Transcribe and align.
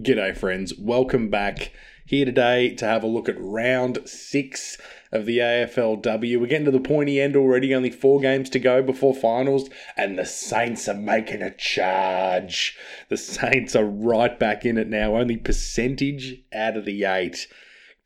G'day, 0.00 0.36
friends. 0.36 0.78
Welcome 0.78 1.28
back 1.28 1.72
here 2.06 2.24
today 2.24 2.72
to 2.76 2.84
have 2.84 3.02
a 3.02 3.08
look 3.08 3.28
at 3.28 3.34
round 3.36 3.98
six 4.06 4.78
of 5.10 5.26
the 5.26 5.38
AFLW. 5.38 6.38
We're 6.38 6.46
getting 6.46 6.66
to 6.66 6.70
the 6.70 6.78
pointy 6.78 7.20
end 7.20 7.34
already, 7.34 7.74
only 7.74 7.90
four 7.90 8.20
games 8.20 8.48
to 8.50 8.60
go 8.60 8.80
before 8.80 9.12
finals, 9.12 9.68
and 9.96 10.16
the 10.16 10.24
Saints 10.24 10.88
are 10.88 10.94
making 10.94 11.42
a 11.42 11.52
charge. 11.52 12.78
The 13.08 13.16
Saints 13.16 13.74
are 13.74 13.84
right 13.84 14.38
back 14.38 14.64
in 14.64 14.78
it 14.78 14.86
now, 14.86 15.16
only 15.16 15.36
percentage 15.36 16.44
out 16.52 16.76
of 16.76 16.84
the 16.84 17.02
eight. 17.02 17.48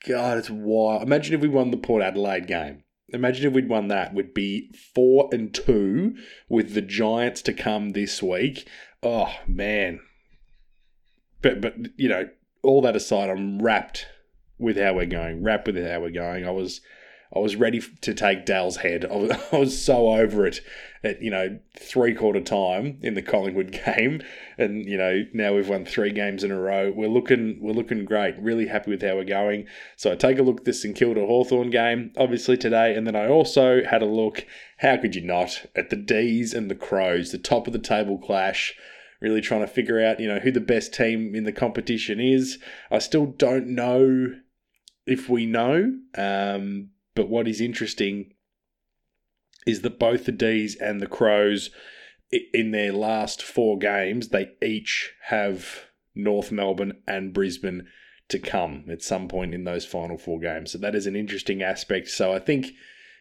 God, 0.09 0.39
it's 0.39 0.49
wild. 0.49 1.03
Imagine 1.03 1.35
if 1.35 1.43
we 1.43 1.49
won 1.49 1.73
the 1.73 1.77
Port 1.77 2.03
Adelaide 2.03 2.47
game. 2.47 2.85
Imagine 3.11 3.49
if 3.49 3.53
we'd 3.53 3.69
won 3.69 3.89
that. 3.89 4.15
We'd 4.15 4.33
be 4.33 4.73
four 4.95 5.29
and 5.31 5.53
two 5.53 6.15
with 6.49 6.73
the 6.73 6.81
Giants 6.81 7.43
to 7.43 7.53
come 7.53 7.91
this 7.91 8.23
week. 8.23 8.67
Oh 9.03 9.35
man, 9.47 10.01
but 11.43 11.61
but 11.61 11.75
you 11.97 12.09
know, 12.09 12.29
all 12.63 12.81
that 12.83 12.97
aside, 12.97 13.29
I'm 13.29 13.61
wrapped 13.61 14.07
with 14.59 14.77
how 14.77 14.95
we're 14.95 15.07
going. 15.07 15.43
Wrapped 15.43 15.67
with 15.67 15.77
how 15.77 16.01
we're 16.01 16.11
going. 16.11 16.47
I 16.47 16.51
was 16.51 16.81
I 17.35 17.39
was 17.39 17.57
ready 17.57 17.81
to 17.81 18.15
take 18.15 18.45
Dale's 18.45 18.77
head. 18.79 19.05
I 19.11 19.17
was, 19.17 19.31
I 19.53 19.57
was 19.57 19.83
so 19.85 20.11
over 20.11 20.47
it 20.47 20.61
at 21.05 21.21
you 21.21 21.31
know 21.31 21.59
three 21.79 22.15
quarter 22.15 22.41
time 22.41 22.99
in 23.03 23.15
the 23.15 23.23
Collingwood 23.23 23.73
game, 23.85 24.23
and 24.59 24.85
you 24.85 24.97
know 24.97 25.25
now 25.33 25.55
we've 25.55 25.69
won 25.69 25.85
three 25.85 26.13
games 26.13 26.45
in 26.45 26.51
a 26.51 26.61
row. 26.61 26.93
We're 26.95 27.09
looking 27.09 27.59
we're 27.61 27.73
looking 27.73 28.05
great. 28.05 28.39
Really 28.39 28.67
happy 28.67 28.91
with 28.91 29.03
how 29.03 29.17
we're 29.17 29.25
going. 29.25 29.67
So 29.97 30.13
I 30.13 30.17
take 30.17 30.39
a 30.39 30.43
look 30.43 30.61
at 30.61 30.65
this 30.65 30.83
St 30.83 30.95
Kilda 30.95 31.27
Hawthorn 31.27 31.71
game, 31.71 32.13
obviously 32.17 32.57
today, 32.57 32.95
and 32.95 33.07
then 33.07 33.17
I 33.17 33.29
also 33.29 33.83
had 33.85 34.03
a 34.03 34.07
look. 34.07 34.47
How 34.79 34.97
could 34.97 35.15
you 35.15 35.23
not 35.23 35.65
at 35.75 35.91
the 35.91 35.97
D's 35.97 36.55
and 36.55 36.71
the 36.71 36.75
Crows, 36.75 37.31
the 37.31 37.39
top 37.39 37.67
of 37.67 37.73
the 37.73 37.79
table 37.79 38.19
clash 38.19 38.75
really 39.23 39.41
trying 39.41 39.61
to 39.61 39.67
figure 39.67 40.05
out, 40.05 40.21
you 40.21 40.29
know, 40.29 40.41
who 40.41 40.51
the 40.51 40.61
best 40.61 40.93
team 40.93 41.35
in 41.35 41.45
the 41.45 41.53
competition 41.53 42.21
is. 42.21 42.59
I 42.91 42.99
still 42.99 43.27
don't 43.27 43.69
know 43.69 44.35
if 45.07 45.29
we 45.29 45.47
know, 45.47 45.95
um, 46.17 46.91
but 47.15 47.29
what 47.29 47.49
is 47.49 47.61
interesting 47.61 48.35
is 49.67 49.83
that 49.83 49.99
both 49.99 50.25
the 50.25 50.33
D's 50.33 50.77
and 50.77 51.01
the 51.01 51.07
Crows, 51.07 51.71
in 52.53 52.71
their 52.71 52.93
last 52.93 53.43
four 53.43 53.79
games, 53.79 54.29
they 54.29 54.49
each 54.63 55.13
have 55.27 55.83
North 56.15 56.51
Melbourne 56.51 56.95
and 57.07 57.33
Brisbane 57.33 57.87
to 58.29 58.39
come 58.39 58.85
at 58.91 59.03
some 59.03 59.29
point 59.29 59.55
in 59.55 59.65
those 59.65 59.85
final 59.85 60.17
four 60.17 60.41
games. 60.41 60.73
So 60.73 60.79
that 60.79 60.95
is 60.95 61.07
an 61.07 61.15
interesting 61.15 61.63
aspect. 61.63 62.09
So 62.09 62.33
I 62.33 62.39
think 62.39 62.73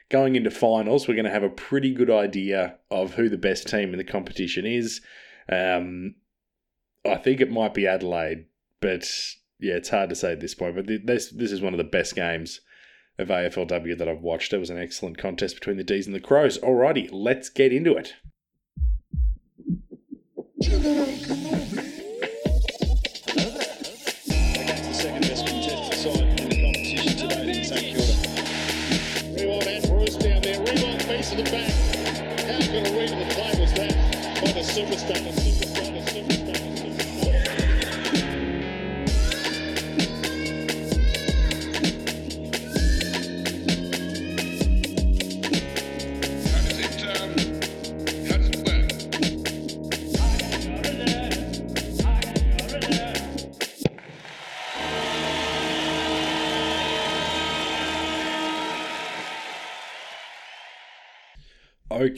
going 0.09 0.35
into 0.35 0.51
finals, 0.51 1.07
we're 1.07 1.15
going 1.15 1.25
to 1.25 1.31
have 1.31 1.43
a 1.43 1.49
pretty 1.49 1.93
good 1.93 2.09
idea 2.09 2.77
of 2.89 3.15
who 3.15 3.27
the 3.27 3.37
best 3.37 3.67
team 3.67 3.91
in 3.91 3.97
the 3.97 4.03
competition 4.03 4.65
is. 4.65 5.01
Um, 5.49 6.15
I 7.05 7.15
think 7.15 7.41
it 7.41 7.51
might 7.51 7.73
be 7.73 7.87
Adelaide, 7.87 8.45
but 8.79 9.09
yeah, 9.59 9.75
it's 9.75 9.89
hard 9.89 10.09
to 10.09 10.15
say 10.15 10.33
at 10.33 10.39
this 10.39 10.55
point. 10.55 10.75
But 10.75 10.87
this 10.87 11.31
this 11.31 11.51
is 11.51 11.61
one 11.61 11.73
of 11.73 11.77
the 11.77 11.83
best 11.83 12.15
games 12.15 12.61
of 13.17 13.29
AFLW 13.29 13.97
that 13.97 14.07
I've 14.07 14.21
watched. 14.21 14.53
It 14.53 14.57
was 14.57 14.69
an 14.69 14.79
excellent 14.79 15.17
contest 15.17 15.55
between 15.55 15.77
the 15.77 15.83
D's 15.83 16.07
and 16.07 16.15
the 16.15 16.19
Crows. 16.19 16.57
Alrighty, 16.59 17.09
let's 17.11 17.49
get 17.49 17.73
into 17.73 17.95
it. 17.95 18.15
Step 34.91 35.40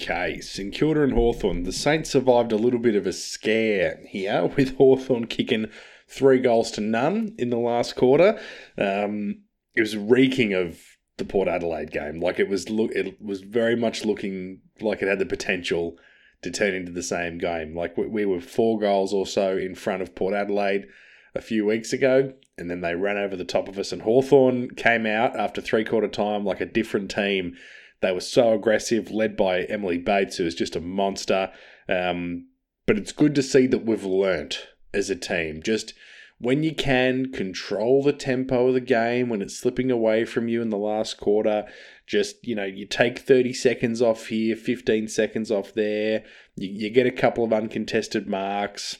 Okay, 0.03 0.41
St 0.41 0.73
Kilda 0.73 1.03
and 1.03 1.13
Hawthorn. 1.13 1.63
The 1.63 1.71
Saints 1.71 2.09
survived 2.09 2.51
a 2.51 2.57
little 2.57 2.79
bit 2.79 2.95
of 2.95 3.07
a 3.07 3.13
scare 3.13 4.01
here 4.05 4.47
with 4.57 4.75
Hawthorn 4.75 5.27
kicking 5.27 5.69
three 6.09 6.39
goals 6.39 6.71
to 6.71 6.81
none 6.81 7.33
in 7.37 7.49
the 7.49 7.57
last 7.57 7.95
quarter. 7.95 8.37
Um, 8.77 9.43
it 9.75 9.79
was 9.79 9.95
reeking 9.95 10.53
of 10.53 10.77
the 11.17 11.23
Port 11.23 11.47
Adelaide 11.47 11.91
game. 11.91 12.19
Like 12.19 12.37
it 12.37 12.49
was 12.49 12.69
look 12.69 12.91
it 12.91 13.21
was 13.21 13.41
very 13.41 13.77
much 13.77 14.03
looking 14.03 14.59
like 14.81 15.01
it 15.01 15.07
had 15.07 15.19
the 15.19 15.25
potential 15.25 15.97
to 16.41 16.51
turn 16.51 16.73
into 16.73 16.91
the 16.91 17.01
same 17.01 17.37
game. 17.37 17.73
Like 17.73 17.95
we 17.95 18.25
were 18.25 18.41
four 18.41 18.79
goals 18.79 19.13
or 19.13 19.25
so 19.25 19.55
in 19.55 19.73
front 19.73 20.01
of 20.01 20.15
Port 20.15 20.33
Adelaide 20.33 20.85
a 21.33 21.41
few 21.41 21.65
weeks 21.65 21.93
ago, 21.93 22.33
and 22.57 22.69
then 22.69 22.81
they 22.81 22.93
ran 22.93 23.17
over 23.17 23.37
the 23.37 23.45
top 23.45 23.69
of 23.69 23.79
us. 23.79 23.93
And 23.93 24.01
Hawthorn 24.01 24.71
came 24.71 25.05
out 25.05 25.39
after 25.39 25.61
three 25.61 25.85
quarter 25.85 26.09
time 26.09 26.43
like 26.43 26.59
a 26.59 26.65
different 26.65 27.09
team 27.09 27.55
they 28.03 28.11
were 28.11 28.19
so 28.19 28.53
aggressive, 28.53 29.11
led 29.11 29.37
by 29.37 29.61
Emily 29.61 29.97
Bates, 29.97 30.37
who 30.37 30.45
is 30.45 30.55
just 30.55 30.75
a 30.75 30.81
monster. 30.81 31.51
Um, 31.87 32.47
but 32.85 32.97
it's 32.97 33.13
good 33.13 33.33
to 33.35 33.41
see 33.41 33.65
that 33.67 33.85
we've 33.85 34.03
learnt 34.03 34.67
as 34.93 35.09
a 35.09 35.15
team. 35.15 35.63
Just 35.63 35.93
when 36.37 36.63
you 36.63 36.75
can 36.75 37.31
control 37.31 38.03
the 38.03 38.11
tempo 38.11 38.67
of 38.67 38.73
the 38.73 38.81
game 38.81 39.29
when 39.29 39.41
it's 39.41 39.57
slipping 39.57 39.89
away 39.89 40.25
from 40.25 40.49
you 40.49 40.61
in 40.61 40.69
the 40.69 40.77
last 40.77 41.17
quarter 41.17 41.63
just 42.05 42.45
you 42.45 42.53
know 42.53 42.65
you 42.65 42.85
take 42.85 43.19
30 43.19 43.53
seconds 43.53 44.01
off 44.01 44.25
here 44.25 44.55
15 44.55 45.07
seconds 45.07 45.49
off 45.49 45.73
there 45.73 46.25
you, 46.55 46.67
you 46.67 46.89
get 46.89 47.05
a 47.05 47.11
couple 47.11 47.45
of 47.45 47.53
uncontested 47.53 48.27
marks 48.27 48.97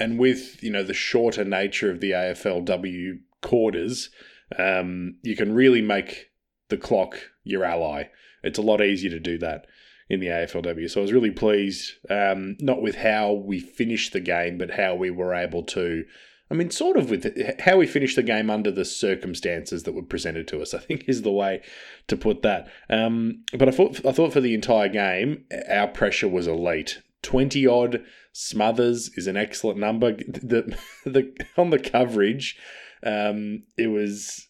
and 0.00 0.18
with 0.18 0.60
you 0.64 0.70
know 0.70 0.82
the 0.82 0.94
shorter 0.94 1.44
nature 1.44 1.90
of 1.90 2.00
the 2.00 2.10
aflw 2.10 3.20
quarters 3.40 4.10
um, 4.58 5.16
you 5.22 5.36
can 5.36 5.54
really 5.54 5.82
make 5.82 6.30
the 6.74 6.86
clock 6.86 7.30
your 7.44 7.64
ally 7.64 8.04
it's 8.44 8.58
a 8.58 8.62
lot 8.62 8.82
easier 8.82 9.10
to 9.10 9.18
do 9.18 9.38
that 9.38 9.66
in 10.08 10.20
the 10.20 10.26
AFLW. 10.26 10.90
So 10.90 11.00
I 11.00 11.02
was 11.02 11.12
really 11.12 11.30
pleased, 11.30 11.92
um, 12.10 12.56
not 12.60 12.82
with 12.82 12.96
how 12.96 13.32
we 13.32 13.58
finished 13.58 14.12
the 14.12 14.20
game, 14.20 14.58
but 14.58 14.72
how 14.72 14.94
we 14.94 15.10
were 15.10 15.34
able 15.34 15.62
to. 15.64 16.04
I 16.50 16.54
mean, 16.54 16.70
sort 16.70 16.98
of 16.98 17.08
with 17.08 17.60
how 17.60 17.78
we 17.78 17.86
finished 17.86 18.16
the 18.16 18.22
game 18.22 18.50
under 18.50 18.70
the 18.70 18.84
circumstances 18.84 19.84
that 19.84 19.94
were 19.94 20.02
presented 20.02 20.46
to 20.48 20.60
us. 20.60 20.74
I 20.74 20.78
think 20.78 21.04
is 21.08 21.22
the 21.22 21.32
way 21.32 21.62
to 22.06 22.16
put 22.16 22.42
that. 22.42 22.68
Um, 22.90 23.44
but 23.58 23.68
I 23.68 23.72
thought 23.72 24.04
I 24.04 24.12
thought 24.12 24.32
for 24.32 24.42
the 24.42 24.54
entire 24.54 24.88
game, 24.88 25.44
our 25.68 25.88
pressure 25.88 26.28
was 26.28 26.46
elite. 26.46 27.00
Twenty 27.22 27.66
odd 27.66 28.04
smothers 28.32 29.10
is 29.16 29.26
an 29.26 29.38
excellent 29.38 29.78
number. 29.78 30.12
The 30.12 30.78
the 31.06 31.34
on 31.56 31.70
the 31.70 31.78
coverage, 31.78 32.58
um, 33.02 33.62
it 33.78 33.86
was 33.86 34.46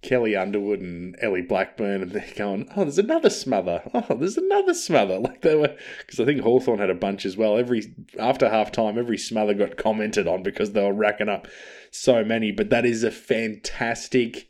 Kelly 0.00 0.36
Underwood 0.36 0.80
and 0.80 1.16
Ellie 1.20 1.42
Blackburn, 1.42 2.02
and 2.02 2.12
they're 2.12 2.24
going, 2.36 2.68
oh, 2.76 2.84
there's 2.84 2.98
another 2.98 3.30
smother. 3.30 3.82
Oh, 3.92 4.14
there's 4.14 4.36
another 4.36 4.74
smother. 4.74 5.18
Like 5.28 5.42
they 5.42 5.56
were, 5.56 5.76
because 5.98 6.20
I 6.20 6.24
think 6.24 6.40
Hawthorn 6.40 6.78
had 6.78 6.90
a 6.90 6.94
bunch 6.94 7.26
as 7.26 7.36
well. 7.36 7.58
Every 7.58 7.94
after 8.18 8.48
half 8.48 8.70
time, 8.70 8.96
every 8.98 9.18
smother 9.18 9.54
got 9.54 9.76
commented 9.76 10.28
on 10.28 10.42
because 10.42 10.72
they 10.72 10.82
were 10.82 10.92
racking 10.92 11.28
up 11.28 11.48
so 11.90 12.24
many. 12.24 12.52
But 12.52 12.70
that 12.70 12.86
is 12.86 13.02
a 13.02 13.10
fantastic 13.10 14.48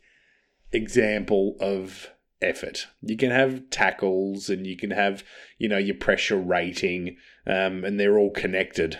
example 0.71 1.57
of 1.59 2.11
effort. 2.41 2.87
You 3.01 3.17
can 3.17 3.31
have 3.31 3.69
tackles, 3.71 4.49
and 4.49 4.67
you 4.67 4.77
can 4.77 4.91
have 4.91 5.23
you 5.57 5.67
know 5.67 5.77
your 5.77 5.95
pressure 5.95 6.37
rating, 6.37 7.17
um, 7.47 7.83
and 7.83 7.99
they're 7.99 8.17
all 8.17 8.31
connected 8.31 8.99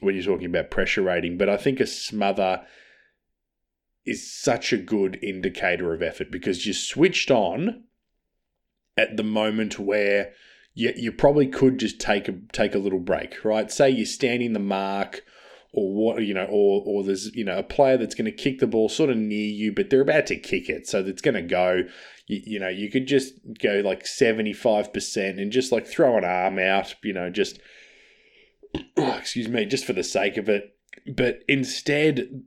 when 0.00 0.14
you're 0.14 0.24
talking 0.24 0.46
about 0.46 0.70
pressure 0.70 1.02
rating. 1.02 1.36
But 1.36 1.48
I 1.48 1.56
think 1.56 1.80
a 1.80 1.86
smother 1.86 2.64
is 4.06 4.32
such 4.32 4.72
a 4.72 4.78
good 4.78 5.18
indicator 5.22 5.92
of 5.92 6.02
effort 6.02 6.30
because 6.30 6.66
you're 6.66 6.74
switched 6.74 7.30
on 7.30 7.84
at 8.96 9.16
the 9.16 9.22
moment 9.22 9.78
where 9.78 10.32
you, 10.74 10.92
you 10.96 11.12
probably 11.12 11.46
could 11.46 11.78
just 11.78 12.00
take 12.00 12.28
a 12.28 12.34
take 12.52 12.74
a 12.74 12.78
little 12.78 12.98
break, 12.98 13.44
right? 13.44 13.70
Say 13.70 13.90
you're 13.90 14.06
standing 14.06 14.52
the 14.52 14.58
mark 14.58 15.24
or 15.72 15.94
what 15.94 16.22
you 16.22 16.34
know, 16.34 16.46
or 16.46 16.82
or 16.86 17.04
there's 17.04 17.34
you 17.34 17.44
know 17.44 17.58
a 17.58 17.62
player 17.62 17.96
that's 17.96 18.14
going 18.14 18.24
to 18.24 18.32
kick 18.32 18.58
the 18.58 18.66
ball 18.66 18.88
sort 18.88 19.10
of 19.10 19.16
near 19.16 19.48
you, 19.48 19.72
but 19.72 19.90
they're 19.90 20.00
about 20.00 20.26
to 20.26 20.36
kick 20.36 20.68
it, 20.68 20.86
so 20.86 21.00
it's 21.00 21.22
going 21.22 21.34
to 21.34 21.42
go. 21.42 21.82
You, 22.26 22.40
you 22.44 22.60
know, 22.60 22.68
you 22.68 22.90
could 22.90 23.06
just 23.06 23.34
go 23.60 23.82
like 23.84 24.06
seventy 24.06 24.52
five 24.52 24.92
percent 24.92 25.38
and 25.38 25.52
just 25.52 25.72
like 25.72 25.86
throw 25.86 26.16
an 26.16 26.24
arm 26.24 26.58
out, 26.58 26.94
you 27.02 27.12
know, 27.12 27.30
just 27.30 27.60
excuse 28.96 29.48
me, 29.48 29.64
just 29.66 29.84
for 29.84 29.92
the 29.92 30.04
sake 30.04 30.36
of 30.36 30.48
it. 30.48 30.76
But 31.06 31.40
instead, 31.48 32.42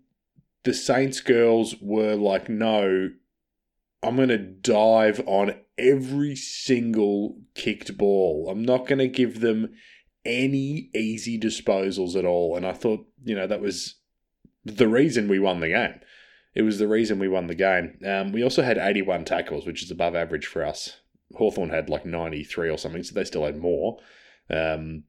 the 0.64 0.74
Saints 0.74 1.20
girls 1.20 1.76
were 1.82 2.16
like, 2.16 2.50
no, 2.50 3.10
I'm 4.02 4.16
going 4.16 4.30
to 4.30 4.38
dive 4.38 5.22
on 5.26 5.56
every 5.78 6.36
single 6.36 7.38
kicked 7.56 7.98
ball. 7.98 8.50
I'm 8.50 8.64
not 8.64 8.88
going 8.88 9.00
to 9.00 9.08
give 9.08 9.40
them 9.40 9.74
any 10.26 10.90
easy 10.96 11.40
disposals 11.40 12.16
at 12.16 12.26
all. 12.26 12.56
And 12.56 12.66
I 12.66 12.74
thought, 12.74 13.06
you 13.24 13.36
know, 13.36 13.48
that 13.48 13.62
was 13.62 13.96
the 14.66 14.88
reason 14.88 15.28
we 15.28 15.40
won 15.40 15.60
the 15.60 15.70
game. 15.70 16.00
It 16.56 16.62
was 16.62 16.80
the 16.80 16.88
reason 16.88 17.20
we 17.20 17.28
won 17.28 17.48
the 17.48 17.56
game. 17.56 17.98
Um, 18.06 18.32
we 18.32 18.44
also 18.44 18.62
had 18.62 18.78
81 18.78 19.26
tackles, 19.26 19.66
which 19.66 19.84
is 19.84 19.92
above 19.92 20.16
average 20.16 20.46
for 20.46 20.64
us. 20.64 20.98
Hawthorn 21.36 21.72
had 21.72 21.90
like 21.90 22.06
93 22.06 22.70
or 22.70 22.78
something, 22.78 23.04
so 23.04 23.16
they 23.16 23.24
still 23.24 23.46
had 23.46 23.58
more. 23.58 23.98
Um, 24.50 25.04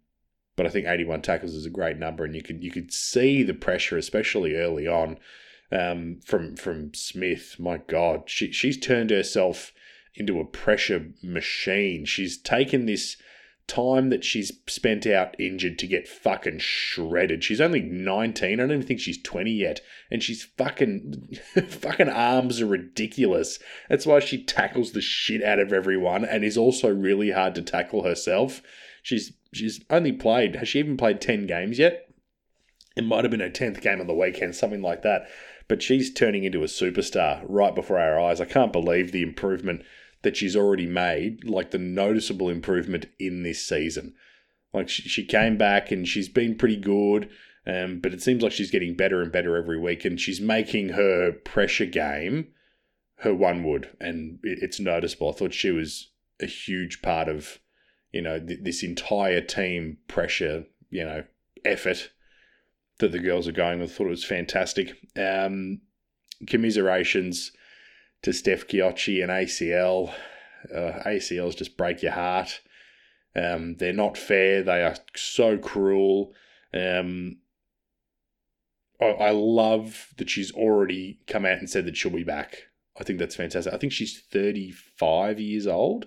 but 0.56 0.66
I 0.66 0.68
think 0.68 0.86
81 0.86 1.22
tackles 1.22 1.54
is 1.54 1.66
a 1.66 1.70
great 1.70 1.96
number, 1.96 2.24
and 2.24 2.34
you 2.34 2.42
could 2.42 2.62
you 2.62 2.70
could 2.70 2.92
see 2.92 3.42
the 3.42 3.54
pressure, 3.54 3.96
especially 3.96 4.56
early 4.56 4.86
on, 4.86 5.18
um, 5.72 6.20
from 6.24 6.56
from 6.56 6.94
Smith. 6.94 7.56
My 7.58 7.78
God, 7.78 8.24
she 8.26 8.52
she's 8.52 8.78
turned 8.78 9.10
herself 9.10 9.72
into 10.14 10.40
a 10.40 10.44
pressure 10.44 11.10
machine. 11.22 12.04
She's 12.04 12.38
taken 12.38 12.86
this 12.86 13.16
time 13.66 14.10
that 14.10 14.24
she's 14.24 14.52
spent 14.66 15.06
out 15.06 15.34
injured 15.40 15.78
to 15.78 15.86
get 15.86 16.06
fucking 16.06 16.58
shredded. 16.58 17.42
She's 17.42 17.60
only 17.60 17.80
19. 17.80 18.52
I 18.52 18.56
don't 18.56 18.70
even 18.70 18.86
think 18.86 19.00
she's 19.00 19.20
20 19.22 19.50
yet. 19.50 19.80
And 20.10 20.22
she's 20.22 20.44
fucking 20.44 21.38
fucking 21.68 22.10
arms 22.10 22.60
are 22.60 22.66
ridiculous. 22.66 23.58
That's 23.88 24.06
why 24.06 24.20
she 24.20 24.42
tackles 24.42 24.92
the 24.92 25.00
shit 25.00 25.42
out 25.42 25.58
of 25.58 25.72
everyone 25.72 26.24
and 26.24 26.44
is 26.44 26.58
also 26.58 26.88
really 26.88 27.30
hard 27.30 27.54
to 27.54 27.62
tackle 27.62 28.04
herself. 28.04 28.62
She's 29.04 29.32
she's 29.52 29.84
only 29.90 30.12
played 30.12 30.56
has 30.56 30.68
she 30.68 30.80
even 30.80 30.96
played 30.96 31.20
10 31.20 31.46
games 31.46 31.78
yet? 31.78 32.08
It 32.96 33.04
might 33.04 33.22
have 33.24 33.30
been 33.30 33.40
her 33.40 33.50
10th 33.50 33.80
game 33.80 34.00
on 34.00 34.06
the 34.06 34.14
weekend, 34.14 34.56
something 34.56 34.82
like 34.82 35.02
that. 35.02 35.28
But 35.68 35.82
she's 35.82 36.12
turning 36.12 36.44
into 36.44 36.62
a 36.62 36.66
superstar 36.66 37.44
right 37.48 37.74
before 37.74 37.98
our 37.98 38.18
eyes. 38.18 38.40
I 38.40 38.44
can't 38.44 38.72
believe 38.72 39.12
the 39.12 39.22
improvement 39.22 39.82
that 40.22 40.36
she's 40.36 40.56
already 40.56 40.86
made, 40.86 41.44
like 41.44 41.70
the 41.70 41.78
noticeable 41.78 42.48
improvement 42.48 43.06
in 43.20 43.42
this 43.42 43.64
season. 43.64 44.14
Like 44.72 44.88
she, 44.88 45.02
she 45.02 45.24
came 45.24 45.56
back 45.56 45.92
and 45.92 46.08
she's 46.08 46.28
been 46.28 46.56
pretty 46.56 46.76
good, 46.76 47.28
um, 47.66 48.00
but 48.00 48.12
it 48.12 48.22
seems 48.22 48.42
like 48.42 48.52
she's 48.52 48.70
getting 48.70 48.96
better 48.96 49.22
and 49.22 49.30
better 49.30 49.56
every 49.56 49.78
week, 49.78 50.04
and 50.04 50.20
she's 50.20 50.40
making 50.40 50.90
her 50.90 51.32
pressure 51.32 51.86
game 51.86 52.48
her 53.18 53.34
one 53.34 53.62
wood, 53.62 53.90
and 54.00 54.38
it, 54.42 54.58
it's 54.62 54.80
noticeable. 54.80 55.30
I 55.30 55.32
thought 55.32 55.54
she 55.54 55.70
was 55.70 56.10
a 56.40 56.46
huge 56.46 57.00
part 57.02 57.28
of, 57.28 57.58
you 58.14 58.22
know, 58.22 58.38
th- 58.38 58.60
this 58.62 58.82
entire 58.84 59.40
team 59.40 59.98
pressure, 60.06 60.64
you 60.88 61.04
know, 61.04 61.24
effort 61.64 62.10
that 63.00 63.10
the 63.10 63.18
girls 63.18 63.48
are 63.48 63.52
going 63.52 63.80
with. 63.80 63.90
I 63.90 63.94
thought 63.94 64.06
it 64.06 64.10
was 64.10 64.24
fantastic. 64.24 64.96
Um, 65.16 65.80
commiserations 66.46 67.50
to 68.22 68.32
Steph 68.32 68.68
Chiocci 68.68 69.20
and 69.20 69.32
ACL. 69.32 70.14
Uh, 70.72 71.02
ACLs 71.04 71.56
just 71.56 71.76
break 71.76 72.02
your 72.02 72.12
heart. 72.12 72.60
Um, 73.34 73.76
they're 73.76 73.92
not 73.92 74.16
fair. 74.16 74.62
They 74.62 74.82
are 74.82 74.96
so 75.16 75.58
cruel. 75.58 76.32
Um, 76.72 77.38
I, 79.00 79.06
I 79.06 79.30
love 79.30 80.14
that 80.18 80.30
she's 80.30 80.52
already 80.52 81.18
come 81.26 81.44
out 81.44 81.58
and 81.58 81.68
said 81.68 81.84
that 81.86 81.96
she'll 81.96 82.12
be 82.12 82.22
back. 82.22 82.68
I 82.98 83.02
think 83.02 83.18
that's 83.18 83.34
fantastic. 83.34 83.74
I 83.74 83.76
think 83.76 83.92
she's 83.92 84.20
35 84.20 85.40
years 85.40 85.66
old, 85.66 86.06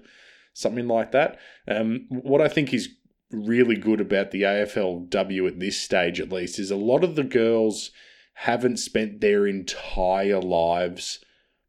something 0.58 0.88
like 0.88 1.12
that. 1.12 1.38
Um, 1.68 2.08
what 2.10 2.42
I 2.42 2.48
think 2.48 2.74
is 2.74 2.90
really 3.32 3.76
good 3.76 4.02
about 4.02 4.32
the 4.32 4.44
AFLW 4.44 5.48
at 5.48 5.60
this 5.60 5.80
stage, 5.80 6.20
at 6.20 6.32
least, 6.32 6.60
is 6.60 6.72
a 6.72 6.76
lot 6.76 7.04
of 7.04 7.16
the 7.16 7.24
girls 7.24 7.92
haven't 8.34 8.78
spent 8.78 9.22
their 9.22 9.48
entire 9.48 10.40
lives 10.40 11.24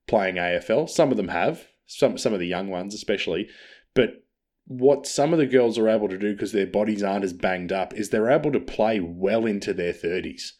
playing 0.06 0.36
AFL. 0.36 0.88
Some 0.88 1.10
of 1.10 1.16
them 1.16 1.28
have, 1.28 1.68
some 1.86 2.18
some 2.18 2.32
of 2.32 2.40
the 2.40 2.46
young 2.46 2.68
ones 2.68 2.94
especially, 2.94 3.48
but 3.94 4.22
what 4.66 5.06
some 5.06 5.32
of 5.32 5.38
the 5.38 5.46
girls 5.46 5.78
are 5.78 5.88
able 5.88 6.08
to 6.08 6.18
do 6.18 6.32
because 6.32 6.52
their 6.52 6.66
bodies 6.66 7.02
aren't 7.02 7.24
as 7.24 7.32
banged 7.32 7.72
up 7.72 7.94
is 7.94 8.10
they're 8.10 8.30
able 8.30 8.52
to 8.52 8.60
play 8.60 9.00
well 9.00 9.46
into 9.46 9.72
their 9.72 9.94
30s, 9.94 10.52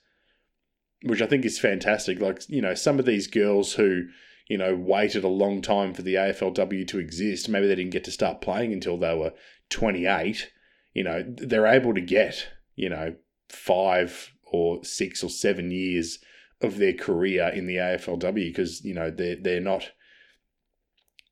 which 1.03 1.21
I 1.21 1.27
think 1.27 1.45
is 1.45 1.59
fantastic. 1.59 2.19
Like, 2.19 2.43
you 2.49 2.63
know, 2.63 2.75
some 2.75 2.99
of 2.99 3.05
these 3.05 3.27
girls 3.27 3.75
who, 3.75 4.05
you 4.49 4.59
know, 4.59 4.75
waited 4.75 5.25
a 5.25 5.29
long 5.29 5.63
time 5.63 5.95
for 5.95 6.03
the 6.03 6.15
AFLW 6.15 6.87
to 6.89 6.99
exist, 6.99 7.49
maybe 7.49 7.67
they 7.67 7.75
didn't 7.75 7.93
get 7.93 8.05
to 8.05 8.11
start 8.11 8.41
playing 8.41 8.73
until 8.73 8.97
they 8.97 9.15
were 9.15 9.33
28, 9.71 10.51
you 10.95 11.05
know, 11.05 11.23
they're 11.27 11.67
able 11.67 11.95
to 11.95 12.01
get, 12.01 12.49
you 12.75 12.89
know, 12.89 13.15
five 13.49 14.33
or 14.51 14.83
six 14.85 15.23
or 15.23 15.31
seven 15.31 15.71
years 15.71 16.19
of 16.61 16.79
their 16.79 16.93
career 16.93 17.49
in 17.49 17.67
the 17.67 17.77
AFLW 17.77 18.35
because 18.35 18.85
you 18.85 18.95
know 18.95 19.11
they're 19.11 19.37
they're 19.37 19.61
not 19.61 19.91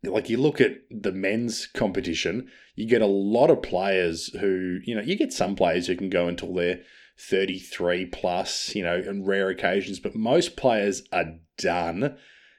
like 0.04 0.28
you 0.30 0.36
look 0.36 0.60
at 0.60 0.76
the 0.90 1.10
men's 1.10 1.66
competition, 1.66 2.48
you 2.76 2.86
get 2.86 3.02
a 3.02 3.06
lot 3.06 3.50
of 3.50 3.62
players 3.62 4.28
who 4.40 4.78
you 4.84 4.94
know 4.94 5.02
you 5.02 5.16
get 5.16 5.32
some 5.32 5.56
players 5.56 5.86
who 5.86 5.96
can 5.96 6.10
go 6.10 6.28
until 6.28 6.54
they're 6.54 6.80
33 7.18 8.06
plus, 8.06 8.74
you 8.74 8.82
know, 8.82 9.02
on 9.08 9.24
rare 9.24 9.48
occasions, 9.48 9.98
but 9.98 10.14
most 10.14 10.54
players 10.54 11.02
are 11.12 11.36
done, 11.56 12.16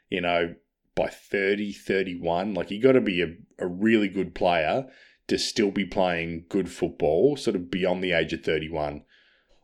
you 0.09 0.21
know, 0.21 0.56
by 0.95 1.07
30, 1.07 1.74
31. 1.74 2.54
Like 2.54 2.71
you 2.71 2.81
got 2.81 2.94
to 2.94 3.01
be 3.01 3.21
a, 3.21 3.36
a 3.59 3.68
really 3.68 4.09
good 4.09 4.33
player 4.33 4.88
to 5.27 5.38
still 5.38 5.71
be 5.71 5.86
playing 5.86 6.45
good 6.50 6.69
football, 6.69 7.38
sort 7.38 7.56
of 7.56 7.69
beyond 7.69 8.04
the 8.04 8.13
age 8.13 8.33
of 8.33 8.44
31. 8.44 9.04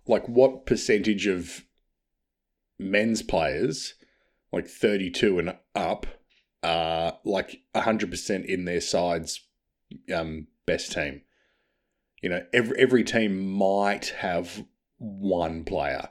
Like 0.06 0.28
what 0.28 0.66
percentage 0.66 1.28
of 1.28 1.63
men's 2.78 3.22
players, 3.22 3.95
like 4.51 4.68
32 4.68 5.40
and 5.40 5.56
up, 5.74 6.06
are 6.62 7.18
like 7.24 7.62
100% 7.75 8.46
in 8.46 8.66
their 8.66 8.81
side's 8.81 9.42
um, 10.13 10.48
best 10.66 10.92
team. 10.92 11.22
You 12.22 12.30
know, 12.30 12.46
every, 12.54 12.78
every 12.80 13.04
team 13.04 13.51
might 13.51 14.10
have 14.19 14.66
one 14.98 15.63
player. 15.63 16.10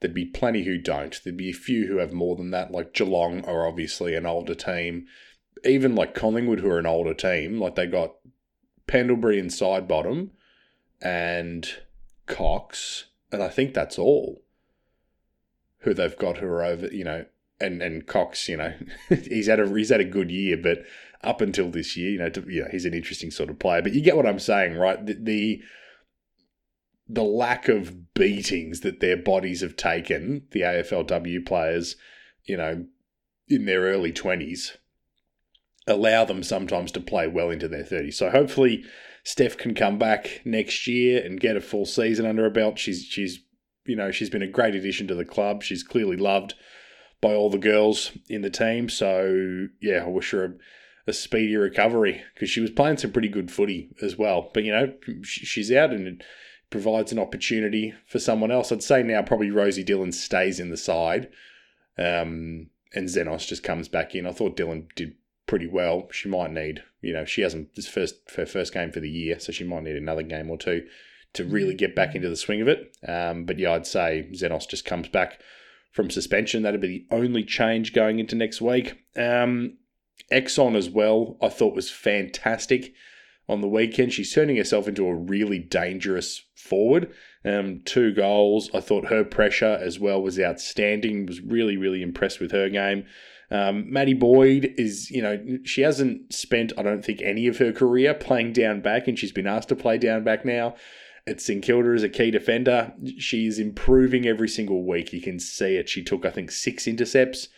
There'd 0.00 0.14
be 0.14 0.26
plenty 0.26 0.64
who 0.64 0.78
don't. 0.78 1.18
There'd 1.22 1.36
be 1.36 1.50
a 1.50 1.54
few 1.54 1.86
who 1.86 1.98
have 1.98 2.12
more 2.12 2.36
than 2.36 2.50
that, 2.50 2.70
like 2.70 2.92
Geelong 2.92 3.44
are 3.44 3.66
obviously 3.66 4.14
an 4.14 4.26
older 4.26 4.54
team. 4.54 5.06
Even 5.64 5.94
like 5.94 6.14
Collingwood, 6.14 6.60
who 6.60 6.70
are 6.70 6.78
an 6.78 6.86
older 6.86 7.14
team, 7.14 7.58
like 7.58 7.76
they 7.76 7.86
got 7.86 8.14
Pendlebury 8.86 9.38
and 9.38 9.50
Sidebottom 9.50 10.30
and 11.00 11.68
Cox, 12.26 13.06
and 13.32 13.42
I 13.42 13.48
think 13.48 13.72
that's 13.72 13.98
all 13.98 14.42
who 15.78 15.94
they've 15.94 16.16
got 16.16 16.38
who 16.38 16.46
are 16.46 16.62
over, 16.62 16.88
you 16.88 17.04
know, 17.04 17.24
and 17.58 17.80
and 17.80 18.06
Cox, 18.06 18.48
you 18.48 18.56
know, 18.56 18.74
he's 19.08 19.46
had 19.46 19.60
a 19.60 19.68
he's 19.68 19.88
had 19.88 20.00
a 20.00 20.04
good 20.04 20.30
year, 20.30 20.56
but 20.56 20.84
up 21.22 21.40
until 21.40 21.70
this 21.70 21.96
year, 21.96 22.10
you 22.10 22.18
know, 22.18 22.28
to, 22.28 22.44
you 22.46 22.62
know, 22.62 22.68
he's 22.70 22.84
an 22.84 22.94
interesting 22.94 23.30
sort 23.30 23.50
of 23.50 23.58
player. 23.58 23.82
But 23.82 23.94
you 23.94 24.00
get 24.00 24.16
what 24.16 24.26
I'm 24.26 24.38
saying, 24.38 24.74
right? 24.74 25.04
The, 25.04 25.14
the 25.14 25.62
the 27.08 27.24
lack 27.24 27.68
of 27.68 28.14
beatings 28.14 28.80
that 28.80 29.00
their 29.00 29.16
bodies 29.16 29.60
have 29.60 29.76
taken, 29.76 30.46
the 30.50 30.60
AFLW 30.60 31.46
players, 31.46 31.96
you 32.44 32.56
know, 32.56 32.86
in 33.48 33.64
their 33.64 33.82
early 33.82 34.12
twenties, 34.12 34.76
allow 35.86 36.24
them 36.24 36.42
sometimes 36.42 36.90
to 36.92 37.00
play 37.00 37.28
well 37.28 37.50
into 37.50 37.68
their 37.68 37.84
thirties. 37.84 38.18
So 38.18 38.30
hopefully, 38.30 38.84
Steph 39.22 39.56
can 39.56 39.74
come 39.74 39.98
back 39.98 40.42
next 40.44 40.86
year 40.86 41.24
and 41.24 41.40
get 41.40 41.56
a 41.56 41.60
full 41.60 41.86
season 41.86 42.26
under 42.26 42.42
her 42.42 42.50
belt. 42.50 42.78
She's 42.78 43.04
she's 43.04 43.40
you 43.86 43.96
know, 43.96 44.10
she's 44.10 44.30
been 44.30 44.42
a 44.42 44.48
great 44.48 44.74
addition 44.74 45.06
to 45.08 45.14
the 45.14 45.24
club. 45.24 45.62
She's 45.62 45.82
clearly 45.82 46.16
loved 46.16 46.54
by 47.20 47.34
all 47.34 47.50
the 47.50 47.58
girls 47.58 48.12
in 48.28 48.42
the 48.42 48.50
team. 48.50 48.88
So, 48.88 49.68
yeah, 49.80 50.04
I 50.04 50.08
wish 50.08 50.30
her 50.32 50.44
a, 50.44 51.10
a 51.10 51.12
speedy 51.12 51.56
recovery 51.56 52.22
because 52.34 52.50
she 52.50 52.60
was 52.60 52.70
playing 52.70 52.98
some 52.98 53.12
pretty 53.12 53.28
good 53.28 53.50
footy 53.50 53.90
as 54.02 54.16
well. 54.16 54.50
But, 54.52 54.64
you 54.64 54.72
know, 54.72 54.92
she's 55.22 55.72
out 55.72 55.92
and 55.92 56.22
provides 56.70 57.12
an 57.12 57.18
opportunity 57.18 57.94
for 58.06 58.18
someone 58.18 58.50
else. 58.50 58.72
I'd 58.72 58.82
say 58.82 59.02
now 59.02 59.22
probably 59.22 59.50
Rosie 59.50 59.84
Dillon 59.84 60.12
stays 60.12 60.58
in 60.58 60.70
the 60.70 60.76
side 60.76 61.28
um, 61.98 62.68
and 62.94 63.08
Xenos 63.08 63.46
just 63.46 63.62
comes 63.62 63.88
back 63.88 64.14
in. 64.14 64.26
I 64.26 64.32
thought 64.32 64.56
Dillon 64.56 64.88
did 64.96 65.14
pretty 65.46 65.66
well. 65.66 66.08
She 66.10 66.28
might 66.28 66.50
need, 66.50 66.82
you 67.00 67.12
know, 67.12 67.24
she 67.24 67.42
hasn't 67.42 67.74
this 67.74 67.88
first 67.88 68.16
her 68.36 68.46
first 68.46 68.74
game 68.74 68.90
for 68.90 69.00
the 69.00 69.10
year, 69.10 69.38
so 69.38 69.52
she 69.52 69.64
might 69.64 69.84
need 69.84 69.96
another 69.96 70.22
game 70.22 70.50
or 70.50 70.58
two 70.58 70.86
to 71.34 71.44
really 71.44 71.74
get 71.74 71.94
back 71.94 72.14
into 72.14 72.28
the 72.28 72.36
swing 72.36 72.60
of 72.60 72.68
it. 72.68 72.96
Um, 73.06 73.44
but 73.44 73.58
yeah, 73.58 73.72
I'd 73.72 73.86
say 73.86 74.28
Xenos 74.32 74.68
just 74.68 74.84
comes 74.84 75.08
back 75.08 75.40
from 75.92 76.10
suspension. 76.10 76.62
That'd 76.62 76.80
be 76.80 77.06
the 77.08 77.14
only 77.14 77.44
change 77.44 77.92
going 77.92 78.18
into 78.18 78.36
next 78.36 78.60
week. 78.60 79.04
Um, 79.16 79.78
Exxon 80.32 80.74
as 80.74 80.90
well, 80.90 81.36
I 81.40 81.48
thought 81.48 81.74
was 81.74 81.90
fantastic 81.90 82.94
on 83.48 83.60
the 83.60 83.68
weekend. 83.68 84.12
She's 84.12 84.34
turning 84.34 84.56
herself 84.56 84.88
into 84.88 85.06
a 85.06 85.14
really 85.14 85.58
dangerous 85.58 86.42
forward. 86.66 87.12
Um, 87.44 87.80
two 87.84 88.12
goals. 88.12 88.70
I 88.74 88.80
thought 88.80 89.06
her 89.06 89.24
pressure 89.24 89.78
as 89.80 89.98
well 89.98 90.20
was 90.20 90.38
outstanding. 90.38 91.26
Was 91.26 91.40
really, 91.40 91.76
really 91.76 92.02
impressed 92.02 92.40
with 92.40 92.50
her 92.52 92.68
game. 92.68 93.06
Um, 93.50 93.90
Maddie 93.92 94.14
Boyd 94.14 94.74
is, 94.76 95.10
you 95.10 95.22
know, 95.22 95.58
she 95.64 95.82
hasn't 95.82 96.34
spent, 96.34 96.72
I 96.76 96.82
don't 96.82 97.04
think, 97.04 97.22
any 97.22 97.46
of 97.46 97.58
her 97.58 97.72
career 97.72 98.12
playing 98.12 98.52
down 98.52 98.80
back, 98.80 99.06
and 99.06 99.18
she's 99.18 99.32
been 99.32 99.46
asked 99.46 99.68
to 99.68 99.76
play 99.76 99.98
down 99.98 100.24
back 100.24 100.44
now 100.44 100.74
at 101.28 101.40
St 101.40 101.62
Kilda 101.62 101.90
as 101.90 102.02
a 102.02 102.08
key 102.08 102.30
defender. 102.30 102.92
She's 103.18 103.58
improving 103.58 104.26
every 104.26 104.48
single 104.48 104.84
week. 104.84 105.12
You 105.12 105.20
can 105.20 105.38
see 105.38 105.76
it. 105.76 105.88
She 105.88 106.02
took, 106.02 106.24
I 106.24 106.30
think, 106.30 106.50
six 106.50 106.86
intercepts 106.86 107.48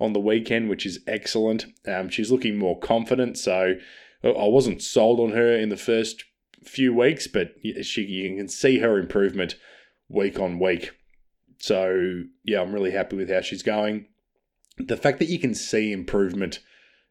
on 0.00 0.12
the 0.12 0.20
weekend, 0.20 0.68
which 0.68 0.86
is 0.86 1.00
excellent. 1.06 1.66
Um, 1.86 2.08
she's 2.08 2.30
looking 2.30 2.58
more 2.58 2.78
confident. 2.78 3.38
So 3.38 3.74
I 4.22 4.48
wasn't 4.48 4.82
sold 4.82 5.20
on 5.20 5.30
her 5.30 5.52
in 5.52 5.68
the 5.68 5.76
first 5.76 6.24
few 6.64 6.94
weeks, 6.94 7.26
but 7.26 7.54
she 7.82 8.02
you 8.02 8.36
can 8.36 8.48
see 8.48 8.78
her 8.78 8.98
improvement 8.98 9.56
week 10.08 10.38
on 10.38 10.58
week. 10.58 10.92
so 11.58 12.22
yeah, 12.44 12.60
I'm 12.60 12.72
really 12.72 12.92
happy 12.92 13.16
with 13.16 13.30
how 13.30 13.40
she's 13.40 13.62
going. 13.62 14.06
The 14.78 14.96
fact 14.96 15.18
that 15.18 15.28
you 15.28 15.38
can 15.38 15.54
see 15.54 15.92
improvement 15.92 16.60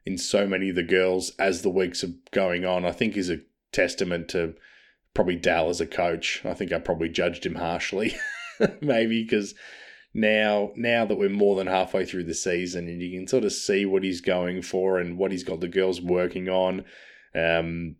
in 0.05 0.17
so 0.17 0.47
many 0.47 0.69
of 0.69 0.75
the 0.75 0.83
girls 0.83 1.31
as 1.37 1.61
the 1.61 1.69
weeks 1.69 2.03
are 2.03 2.13
going 2.31 2.65
on, 2.65 2.85
I 2.85 2.91
think 2.91 3.17
is 3.17 3.29
a 3.29 3.41
testament 3.73 4.29
to 4.29 4.55
probably 5.13 5.35
Dal 5.35 5.69
as 5.69 5.81
a 5.81 5.85
coach. 5.85 6.41
I 6.45 6.53
think 6.53 6.71
I 6.71 6.79
probably 6.79 7.09
judged 7.09 7.45
him 7.45 7.55
harshly, 7.55 8.15
maybe 8.81 9.23
because 9.23 9.53
now 10.13 10.71
now 10.75 11.05
that 11.05 11.17
we're 11.17 11.29
more 11.29 11.55
than 11.55 11.67
halfway 11.67 12.05
through 12.05 12.23
the 12.23 12.33
season 12.33 12.87
and 12.87 13.01
you 13.01 13.17
can 13.17 13.27
sort 13.27 13.43
of 13.43 13.51
see 13.51 13.85
what 13.85 14.03
he's 14.03 14.21
going 14.21 14.61
for 14.61 14.97
and 14.97 15.17
what 15.17 15.31
he's 15.31 15.43
got 15.43 15.59
the 15.59 15.67
girls 15.67 16.01
working 16.01 16.47
on. 16.47 16.85
Um, 17.35 17.97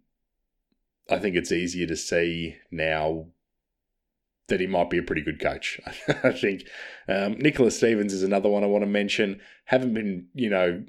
I 1.10 1.20
think 1.20 1.36
it's 1.36 1.52
easier 1.52 1.88
to 1.88 1.96
see 1.96 2.58
now 2.72 3.28
that 4.48 4.60
he 4.60 4.68
might 4.68 4.90
be 4.90 4.98
a 4.98 5.04
pretty 5.04 5.22
good 5.22 5.40
coach. 5.40 5.80
I 6.24 6.32
think 6.32 6.64
um, 7.08 7.34
Nicola 7.38 7.72
Stevens 7.72 8.14
is 8.14 8.24
another 8.24 8.50
one 8.50 8.64
I 8.64 8.68
want 8.68 8.84
to 8.84 8.90
mention. 8.90 9.42
Haven't 9.66 9.94
been, 9.94 10.28
you 10.34 10.50
know, 10.50 10.84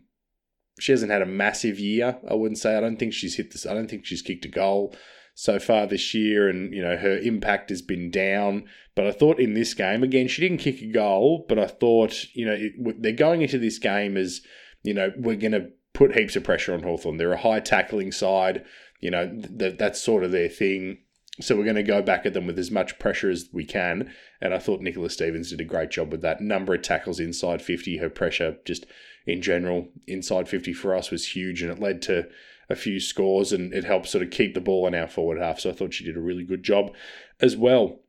she 0.78 0.92
hasn't 0.92 1.12
had 1.12 1.22
a 1.22 1.26
massive 1.26 1.78
year. 1.78 2.18
I 2.28 2.34
wouldn't 2.34 2.58
say. 2.58 2.76
I 2.76 2.80
don't 2.80 2.98
think 2.98 3.12
she's 3.12 3.36
hit 3.36 3.52
this. 3.52 3.66
I 3.66 3.74
don't 3.74 3.88
think 3.88 4.06
she's 4.06 4.22
kicked 4.22 4.44
a 4.44 4.48
goal 4.48 4.94
so 5.34 5.58
far 5.58 5.86
this 5.86 6.14
year, 6.14 6.48
and 6.48 6.72
you 6.72 6.82
know 6.82 6.96
her 6.96 7.18
impact 7.18 7.70
has 7.70 7.82
been 7.82 8.10
down. 8.10 8.64
But 8.94 9.06
I 9.06 9.12
thought 9.12 9.40
in 9.40 9.54
this 9.54 9.74
game 9.74 10.02
again, 10.02 10.28
she 10.28 10.42
didn't 10.42 10.58
kick 10.58 10.80
a 10.80 10.92
goal, 10.92 11.44
but 11.48 11.58
I 11.58 11.66
thought 11.66 12.24
you 12.34 12.46
know 12.46 12.56
it, 12.56 13.02
they're 13.02 13.12
going 13.12 13.42
into 13.42 13.58
this 13.58 13.78
game 13.78 14.16
as 14.16 14.40
you 14.82 14.94
know 14.94 15.12
we're 15.16 15.36
going 15.36 15.52
to 15.52 15.68
put 15.94 16.16
heaps 16.16 16.36
of 16.36 16.44
pressure 16.44 16.74
on 16.74 16.82
Hawthorn. 16.82 17.16
They're 17.16 17.32
a 17.32 17.40
high 17.40 17.60
tackling 17.60 18.12
side. 18.12 18.64
You 19.00 19.10
know 19.10 19.40
th- 19.58 19.78
that's 19.78 20.00
sort 20.00 20.24
of 20.24 20.32
their 20.32 20.48
thing. 20.48 20.98
So 21.40 21.56
we're 21.56 21.64
going 21.64 21.76
to 21.76 21.84
go 21.84 22.02
back 22.02 22.26
at 22.26 22.34
them 22.34 22.46
with 22.46 22.58
as 22.58 22.70
much 22.70 22.98
pressure 22.98 23.30
as 23.30 23.48
we 23.52 23.64
can. 23.64 24.12
And 24.40 24.52
I 24.52 24.58
thought 24.58 24.80
Nicola 24.80 25.08
Stevens 25.08 25.50
did 25.50 25.60
a 25.60 25.64
great 25.64 25.90
job 25.90 26.10
with 26.10 26.20
that. 26.22 26.40
Number 26.40 26.74
of 26.74 26.82
tackles 26.82 27.20
inside 27.20 27.62
50, 27.62 27.98
her 27.98 28.10
pressure 28.10 28.56
just 28.64 28.86
in 29.24 29.40
general 29.40 29.88
inside 30.08 30.48
50 30.48 30.72
for 30.72 30.96
us 30.96 31.12
was 31.12 31.36
huge 31.36 31.62
and 31.62 31.70
it 31.70 31.78
led 31.78 32.02
to 32.02 32.28
a 32.68 32.74
few 32.74 32.98
scores 32.98 33.52
and 33.52 33.72
it 33.72 33.84
helped 33.84 34.08
sort 34.08 34.24
of 34.24 34.30
keep 34.30 34.54
the 34.54 34.60
ball 34.60 34.86
in 34.86 34.94
our 34.94 35.06
forward 35.06 35.38
half. 35.38 35.60
So 35.60 35.70
I 35.70 35.74
thought 35.74 35.94
she 35.94 36.04
did 36.04 36.16
a 36.16 36.20
really 36.20 36.44
good 36.44 36.62
job 36.62 36.92
as 37.40 37.56
well. 37.56 38.00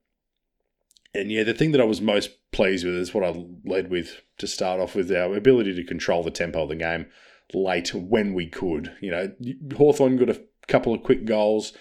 And 1.14 1.32
yeah, 1.32 1.44
the 1.44 1.54
thing 1.54 1.72
that 1.72 1.82
I 1.82 1.86
was 1.86 2.02
most 2.02 2.52
pleased 2.52 2.86
with 2.86 2.96
is 2.96 3.14
what 3.14 3.24
I 3.24 3.46
led 3.66 3.90
with 3.90 4.22
to 4.38 4.48
start 4.48 4.80
off 4.80 4.96
with 4.96 5.12
our 5.12 5.36
ability 5.36 5.76
to 5.76 5.84
control 5.84 6.24
the 6.24 6.32
tempo 6.32 6.64
of 6.64 6.70
the 6.70 6.76
game 6.76 7.08
late 7.54 7.94
when 7.94 8.34
we 8.34 8.48
could. 8.48 8.96
You 9.02 9.12
know, 9.12 9.32
Hawthorn 9.76 10.18
got 10.18 10.30
a 10.30 10.42
couple 10.70 10.94
of 10.94 11.04
quick 11.04 11.26
goals 11.26 11.74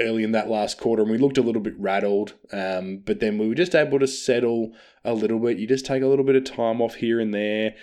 early 0.00 0.24
in 0.24 0.32
that 0.32 0.50
last 0.50 0.78
quarter 0.78 1.02
and 1.02 1.10
we 1.10 1.18
looked 1.18 1.38
a 1.38 1.42
little 1.42 1.62
bit 1.62 1.78
rattled. 1.78 2.34
Um, 2.52 2.98
but 3.04 3.20
then 3.20 3.38
we 3.38 3.48
were 3.48 3.54
just 3.54 3.74
able 3.74 3.98
to 3.98 4.06
settle 4.06 4.72
a 5.04 5.14
little 5.14 5.38
bit. 5.38 5.58
You 5.58 5.66
just 5.66 5.86
take 5.86 6.02
a 6.02 6.06
little 6.06 6.24
bit 6.24 6.36
of 6.36 6.44
time 6.44 6.80
off 6.80 6.96
here 6.96 7.20
and 7.20 7.32
there. 7.32 7.74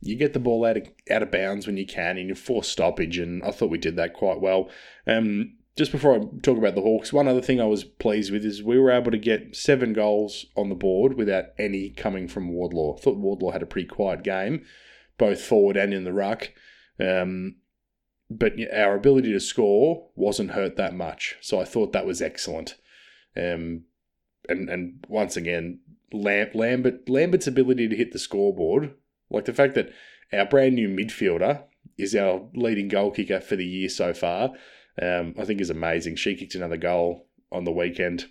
You 0.00 0.16
get 0.16 0.32
the 0.32 0.40
ball 0.40 0.64
out 0.64 0.76
of, 0.76 0.88
out 1.10 1.22
of 1.22 1.30
bounds 1.30 1.66
when 1.66 1.76
you 1.76 1.86
can 1.86 2.18
and 2.18 2.28
you 2.28 2.34
force 2.34 2.68
stoppage. 2.68 3.18
And 3.18 3.42
I 3.42 3.50
thought 3.50 3.70
we 3.70 3.78
did 3.78 3.96
that 3.96 4.14
quite 4.14 4.40
well. 4.40 4.68
Um, 5.06 5.54
just 5.76 5.92
before 5.92 6.16
I 6.16 6.18
talk 6.42 6.58
about 6.58 6.74
the 6.74 6.82
Hawks, 6.82 7.12
one 7.12 7.28
other 7.28 7.40
thing 7.40 7.60
I 7.60 7.66
was 7.66 7.84
pleased 7.84 8.32
with 8.32 8.44
is 8.44 8.62
we 8.62 8.78
were 8.78 8.90
able 8.90 9.12
to 9.12 9.18
get 9.18 9.54
seven 9.54 9.92
goals 9.92 10.46
on 10.56 10.68
the 10.68 10.74
board 10.74 11.14
without 11.14 11.46
any 11.56 11.90
coming 11.90 12.26
from 12.26 12.48
Wardlaw. 12.48 12.96
I 12.96 13.00
thought 13.00 13.16
Wardlaw 13.16 13.52
had 13.52 13.62
a 13.62 13.66
pretty 13.66 13.86
quiet 13.86 14.24
game, 14.24 14.64
both 15.18 15.40
forward 15.40 15.76
and 15.76 15.94
in 15.94 16.02
the 16.02 16.12
ruck. 16.12 16.50
Um, 16.98 17.56
but 18.30 18.52
our 18.72 18.94
ability 18.94 19.32
to 19.32 19.40
score 19.40 20.08
wasn't 20.14 20.52
hurt 20.52 20.76
that 20.76 20.94
much. 20.94 21.36
So 21.40 21.60
I 21.60 21.64
thought 21.64 21.92
that 21.92 22.06
was 22.06 22.20
excellent. 22.20 22.76
Um, 23.36 23.84
and 24.48 24.68
and 24.68 25.04
once 25.08 25.36
again, 25.36 25.80
Lam- 26.12 26.50
Lambert 26.54 27.08
Lambert's 27.08 27.46
ability 27.46 27.88
to 27.88 27.96
hit 27.96 28.12
the 28.12 28.18
scoreboard, 28.18 28.94
like 29.30 29.44
the 29.44 29.52
fact 29.52 29.74
that 29.74 29.90
our 30.32 30.46
brand 30.46 30.74
new 30.74 30.88
midfielder 30.88 31.62
is 31.96 32.14
our 32.14 32.48
leading 32.54 32.88
goal 32.88 33.10
kicker 33.10 33.40
for 33.40 33.56
the 33.56 33.66
year 33.66 33.88
so 33.88 34.12
far, 34.12 34.50
um, 35.00 35.34
I 35.38 35.44
think 35.44 35.60
is 35.60 35.70
amazing. 35.70 36.16
She 36.16 36.34
kicked 36.36 36.54
another 36.54 36.76
goal 36.76 37.26
on 37.50 37.64
the 37.64 37.72
weekend. 37.72 38.26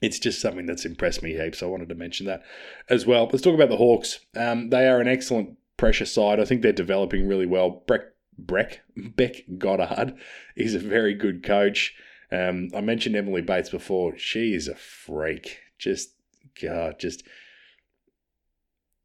It's 0.00 0.18
just 0.18 0.40
something 0.40 0.66
that's 0.66 0.84
impressed 0.84 1.22
me 1.22 1.32
heaps. 1.36 1.62
I 1.62 1.66
wanted 1.66 1.88
to 1.88 1.94
mention 1.94 2.26
that 2.26 2.42
as 2.88 3.04
well. 3.04 3.24
Let's 3.24 3.42
talk 3.42 3.54
about 3.54 3.68
the 3.68 3.76
Hawks. 3.76 4.20
Um, 4.36 4.70
they 4.70 4.86
are 4.86 5.00
an 5.00 5.08
excellent 5.08 5.56
pressure 5.76 6.06
side. 6.06 6.38
I 6.38 6.44
think 6.44 6.62
they're 6.62 6.72
developing 6.72 7.26
really 7.26 7.46
well. 7.46 7.82
Breck 7.86 8.02
Breck 8.38 8.82
Bec 8.96 9.42
Goddard 9.58 10.14
is 10.56 10.74
a 10.74 10.78
very 10.78 11.14
good 11.14 11.42
coach. 11.42 11.94
Um, 12.30 12.68
I 12.74 12.80
mentioned 12.80 13.16
Emily 13.16 13.42
Bates 13.42 13.70
before. 13.70 14.16
She 14.16 14.54
is 14.54 14.68
a 14.68 14.74
freak. 14.74 15.58
Just 15.78 16.14
God, 16.60 16.98
just 16.98 17.24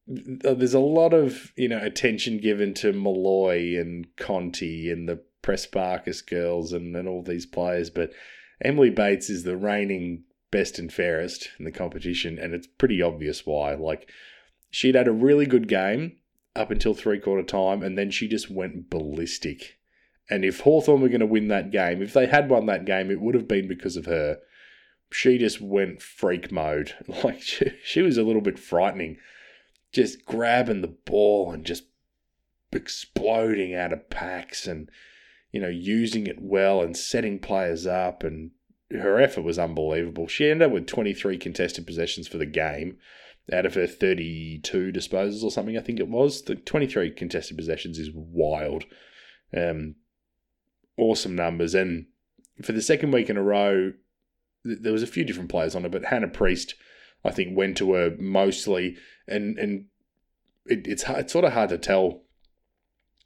there's 0.06 0.74
a 0.74 0.80
lot 0.80 1.14
of 1.14 1.54
you 1.56 1.70
know 1.70 1.80
attention 1.80 2.38
given 2.38 2.74
to 2.76 2.94
Malloy 2.94 3.80
and 3.80 4.08
Conti 4.18 4.92
and 4.92 5.08
the 5.08 5.22
Press 5.42 5.66
Prespakis 5.68 6.26
girls 6.26 6.74
and, 6.74 6.96
and 6.96 7.08
all 7.08 7.22
these 7.22 7.46
players, 7.46 7.90
but 7.90 8.12
Emily 8.62 8.90
Bates 8.90 9.30
is 9.30 9.44
the 9.44 9.58
reigning 9.58 10.24
best 10.52 10.80
and 10.80 10.92
fairest 10.92 11.50
in 11.60 11.66
the 11.66 11.72
competition, 11.72 12.40
and 12.40 12.54
it's 12.54 12.68
pretty 12.68 13.02
obvious 13.02 13.46
why. 13.46 13.76
Like 13.76 14.10
she'd 14.72 14.96
had 14.96 15.08
a 15.08 15.14
really 15.14 15.46
good 15.46 15.68
game 15.68 16.18
up 16.56 16.72
until 16.72 16.94
three 16.94 17.20
quarter 17.20 17.44
time, 17.44 17.82
and 17.84 17.98
then 17.98 18.12
she 18.12 18.28
just 18.28 18.50
went 18.50 18.90
ballistic. 18.90 19.80
And 20.30 20.46
if 20.46 20.62
Hawthorn 20.62 21.02
were 21.02 21.10
going 21.10 21.20
to 21.20 21.26
win 21.26 21.48
that 21.50 21.72
game, 21.72 22.02
if 22.02 22.14
they 22.14 22.28
had 22.28 22.50
won 22.50 22.66
that 22.68 22.86
game, 22.86 23.12
it 23.12 23.20
would 23.20 23.36
have 23.36 23.48
been 23.48 23.68
because 23.68 23.98
of 23.98 24.06
her. 24.06 24.40
She 25.12 25.38
just 25.38 25.62
went 25.62 26.02
freak 26.02 26.52
mode. 26.52 26.94
Like, 27.24 27.42
she, 27.42 27.74
she 27.84 28.02
was 28.02 28.18
a 28.18 28.24
little 28.24 28.42
bit 28.42 28.58
frightening. 28.58 29.18
Just 29.92 30.26
grabbing 30.26 30.82
the 30.82 30.96
ball 31.06 31.52
and 31.52 31.66
just 31.66 31.84
exploding 32.72 33.76
out 33.76 33.94
of 33.94 34.10
packs 34.10 34.66
and, 34.66 34.90
you 35.52 35.60
know, 35.60 35.70
using 35.70 36.26
it 36.26 36.42
well 36.42 36.82
and 36.82 36.98
setting 36.98 37.38
players 37.38 37.86
up. 37.86 38.24
And 38.24 38.52
her 38.90 39.20
effort 39.20 39.44
was 39.44 39.60
unbelievable. 39.60 40.28
She 40.28 40.50
ended 40.50 40.68
up 40.68 40.74
with 40.74 40.88
23 40.88 41.38
contested 41.38 41.86
possessions 41.86 42.28
for 42.28 42.38
the 42.38 42.46
game 42.46 42.98
out 43.52 43.66
of 43.66 43.74
her 43.76 43.88
32 43.88 44.92
disposals 44.92 45.44
or 45.44 45.52
something, 45.52 45.78
I 45.78 45.82
think 45.82 46.00
it 46.00 46.08
was. 46.08 46.44
The 46.44 46.56
23 46.56 47.12
contested 47.12 47.58
possessions 47.58 48.00
is 48.00 48.10
wild. 48.14 48.86
Um, 49.56 49.96
awesome 50.98 51.36
numbers. 51.36 51.76
And 51.76 52.06
for 52.62 52.72
the 52.72 52.82
second 52.82 53.12
week 53.12 53.30
in 53.30 53.38
a 53.38 53.44
row, 53.44 53.94
th- 54.66 54.80
there 54.82 54.94
was 54.94 55.04
a 55.04 55.08
few 55.08 55.26
different 55.26 55.50
players 55.50 55.76
on 55.76 55.84
it, 55.86 55.92
but 55.92 56.06
Hannah 56.06 56.30
Priest, 56.30 56.76
I 57.26 57.32
think, 57.32 57.58
went 57.58 57.78
to 57.78 57.94
her 57.94 58.16
mostly. 58.18 58.96
And, 59.28 59.58
and 59.58 59.86
it, 60.66 60.88
it's, 60.88 61.04
it's 61.08 61.34
sort 61.34 61.46
of 61.46 61.54
hard 61.54 61.70
to 61.70 61.78
tell 61.78 62.22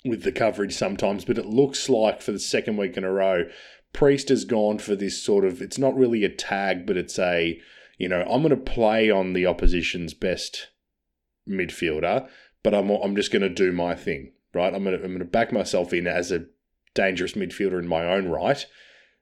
with 0.03 0.23
the 0.23 0.31
coverage 0.31 0.73
sometimes, 0.73 1.25
but 1.25 1.37
it 1.37 1.45
looks 1.45 1.89
like 1.89 2.21
for 2.21 2.31
the 2.31 2.39
second 2.39 2.77
week 2.77 2.97
in 2.97 3.03
a 3.03 3.11
row, 3.11 3.43
Priest 3.93 4.29
has 4.29 4.45
gone 4.45 4.79
for 4.79 4.95
this 4.95 5.21
sort 5.21 5.45
of, 5.45 5.61
it's 5.61 5.77
not 5.77 5.95
really 5.95 6.23
a 6.23 6.29
tag, 6.29 6.87
but 6.87 6.97
it's 6.97 7.19
a, 7.19 7.59
you 7.97 8.07
know, 8.07 8.21
I'm 8.21 8.41
going 8.41 8.49
to 8.49 8.57
play 8.57 9.09
on 9.09 9.33
the 9.33 9.45
opposition's 9.45 10.13
best 10.13 10.69
midfielder, 11.49 12.27
but 12.63 12.73
I'm 12.73 12.89
I'm 12.89 13.15
just 13.15 13.31
going 13.31 13.41
to 13.41 13.49
do 13.49 13.71
my 13.71 13.95
thing, 13.95 14.33
right? 14.53 14.73
I'm 14.73 14.83
going 14.83 14.97
to 14.97 15.03
I'm 15.03 15.11
going 15.11 15.19
to 15.19 15.25
back 15.25 15.51
myself 15.51 15.93
in 15.93 16.07
as 16.07 16.31
a 16.31 16.45
dangerous 16.93 17.33
midfielder 17.33 17.79
in 17.79 17.87
my 17.87 18.05
own 18.05 18.29
right, 18.29 18.65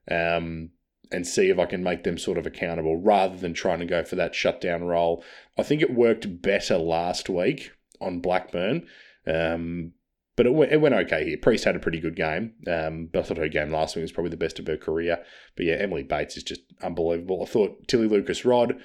um, 0.10 0.72
and 1.12 1.26
see 1.26 1.50
if 1.50 1.60
I 1.60 1.66
can 1.66 1.84
make 1.84 2.04
them 2.04 2.18
sort 2.18 2.38
of 2.38 2.46
accountable 2.46 2.98
rather 2.98 3.38
than 3.38 3.54
trying 3.54 3.80
to 3.80 3.86
go 3.86 4.04
for 4.04 4.16
that 4.16 4.36
shutdown 4.36 4.84
role. 4.84 5.24
I 5.58 5.64
think 5.64 5.82
it 5.82 5.94
worked 5.94 6.42
better 6.42 6.78
last 6.78 7.30
week 7.30 7.72
on 8.02 8.20
Blackburn. 8.20 8.88
Um, 9.28 9.94
but 10.36 10.46
it 10.46 10.54
went, 10.54 10.72
it 10.72 10.82
went 10.82 10.96
okay 10.96 11.26
here. 11.26 11.38
Priest 11.38 11.64
had 11.64 11.76
a 11.76 11.80
pretty 11.80 12.00
good 12.00 12.16
game, 12.16 12.54
um, 12.68 13.10
but 13.12 13.20
I 13.20 13.24
thought 13.24 13.38
her 13.38 13.48
game 13.48 13.72
last 13.72 13.96
week 13.96 14.04
was 14.04 14.12
probably 14.12 14.32
the 14.32 14.38
best 14.38 14.60
of 14.60 14.68
her 14.68 14.78
career. 14.78 15.24
But 15.56 15.66
yeah, 15.66 15.76
Emily 15.76 16.04
Bates 16.04 16.38
is 16.38 16.44
just 16.44 16.62
unbelievable. 16.82 17.42
I 17.42 17.46
thought 17.46 17.88
Tilly 17.88 18.08
Lucas-Rodd 18.08 18.80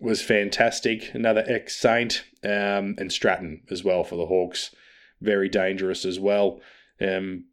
was 0.00 0.22
fantastic. 0.22 1.14
Another 1.14 1.44
ex 1.46 1.76
Saint, 1.76 2.24
um, 2.44 2.94
and 2.98 3.12
Stratton 3.12 3.62
as 3.70 3.84
well 3.84 4.04
for 4.04 4.16
the 4.16 4.26
Hawks. 4.26 4.74
Very 5.20 5.48
dangerous 5.48 6.04
as 6.04 6.18
well. 6.18 6.60
Um, 7.00 7.46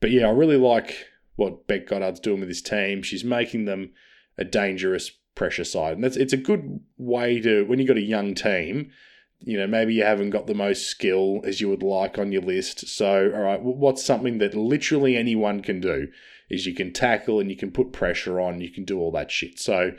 but 0.00 0.10
yeah, 0.10 0.28
I 0.28 0.30
really 0.30 0.56
like 0.56 1.06
what 1.36 1.66
Bec 1.66 1.86
Goddard's 1.86 2.20
doing 2.20 2.40
with 2.40 2.48
his 2.48 2.62
team. 2.62 3.02
She's 3.02 3.24
making 3.24 3.64
them 3.64 3.92
a 4.36 4.44
dangerous 4.44 5.10
pressure 5.34 5.64
side. 5.64 5.94
And 5.94 6.04
that's 6.04 6.16
it's 6.16 6.32
a 6.32 6.38
good 6.38 6.80
way 6.96 7.40
to 7.40 7.64
when 7.64 7.78
you've 7.78 7.88
got 7.88 7.96
a 7.96 8.02
young 8.02 8.34
team 8.34 8.90
you 9.40 9.56
know, 9.56 9.66
maybe 9.66 9.94
you 9.94 10.04
haven't 10.04 10.30
got 10.30 10.46
the 10.46 10.54
most 10.54 10.86
skill 10.86 11.40
as 11.44 11.60
you 11.60 11.68
would 11.68 11.82
like 11.82 12.18
on 12.18 12.32
your 12.32 12.42
list. 12.42 12.88
So, 12.88 13.30
all 13.34 13.42
right, 13.42 13.62
what's 13.62 14.04
something 14.04 14.38
that 14.38 14.54
literally 14.54 15.16
anyone 15.16 15.60
can 15.62 15.80
do 15.80 16.08
is 16.50 16.66
you 16.66 16.74
can 16.74 16.92
tackle 16.92 17.40
and 17.40 17.50
you 17.50 17.56
can 17.56 17.70
put 17.70 17.92
pressure 17.92 18.40
on, 18.40 18.60
you 18.60 18.70
can 18.70 18.84
do 18.84 18.98
all 18.98 19.12
that 19.12 19.30
shit. 19.30 19.60
So, 19.60 19.92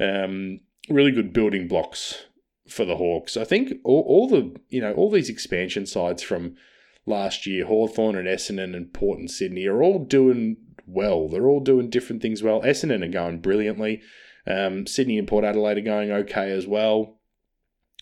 um, 0.00 0.60
really 0.88 1.10
good 1.10 1.32
building 1.32 1.68
blocks 1.68 2.24
for 2.68 2.84
the 2.84 2.96
Hawks. 2.96 3.36
I 3.36 3.44
think 3.44 3.74
all, 3.84 4.04
all 4.06 4.28
the, 4.28 4.56
you 4.68 4.80
know, 4.80 4.92
all 4.94 5.10
these 5.10 5.28
expansion 5.28 5.86
sides 5.86 6.22
from 6.22 6.56
last 7.04 7.46
year, 7.46 7.66
Hawthorn 7.66 8.16
and 8.16 8.28
Essendon 8.28 8.74
and 8.74 8.92
Port 8.92 9.18
and 9.18 9.30
Sydney 9.30 9.66
are 9.66 9.82
all 9.82 9.98
doing 9.98 10.56
well. 10.86 11.28
They're 11.28 11.48
all 11.48 11.60
doing 11.60 11.90
different 11.90 12.22
things 12.22 12.42
well. 12.42 12.62
Essendon 12.62 13.04
are 13.04 13.12
going 13.12 13.40
brilliantly. 13.40 14.00
Um, 14.46 14.86
Sydney 14.86 15.18
and 15.18 15.28
Port 15.28 15.44
Adelaide 15.44 15.78
are 15.78 15.82
going 15.82 16.10
okay 16.10 16.50
as 16.52 16.66
well. 16.66 17.17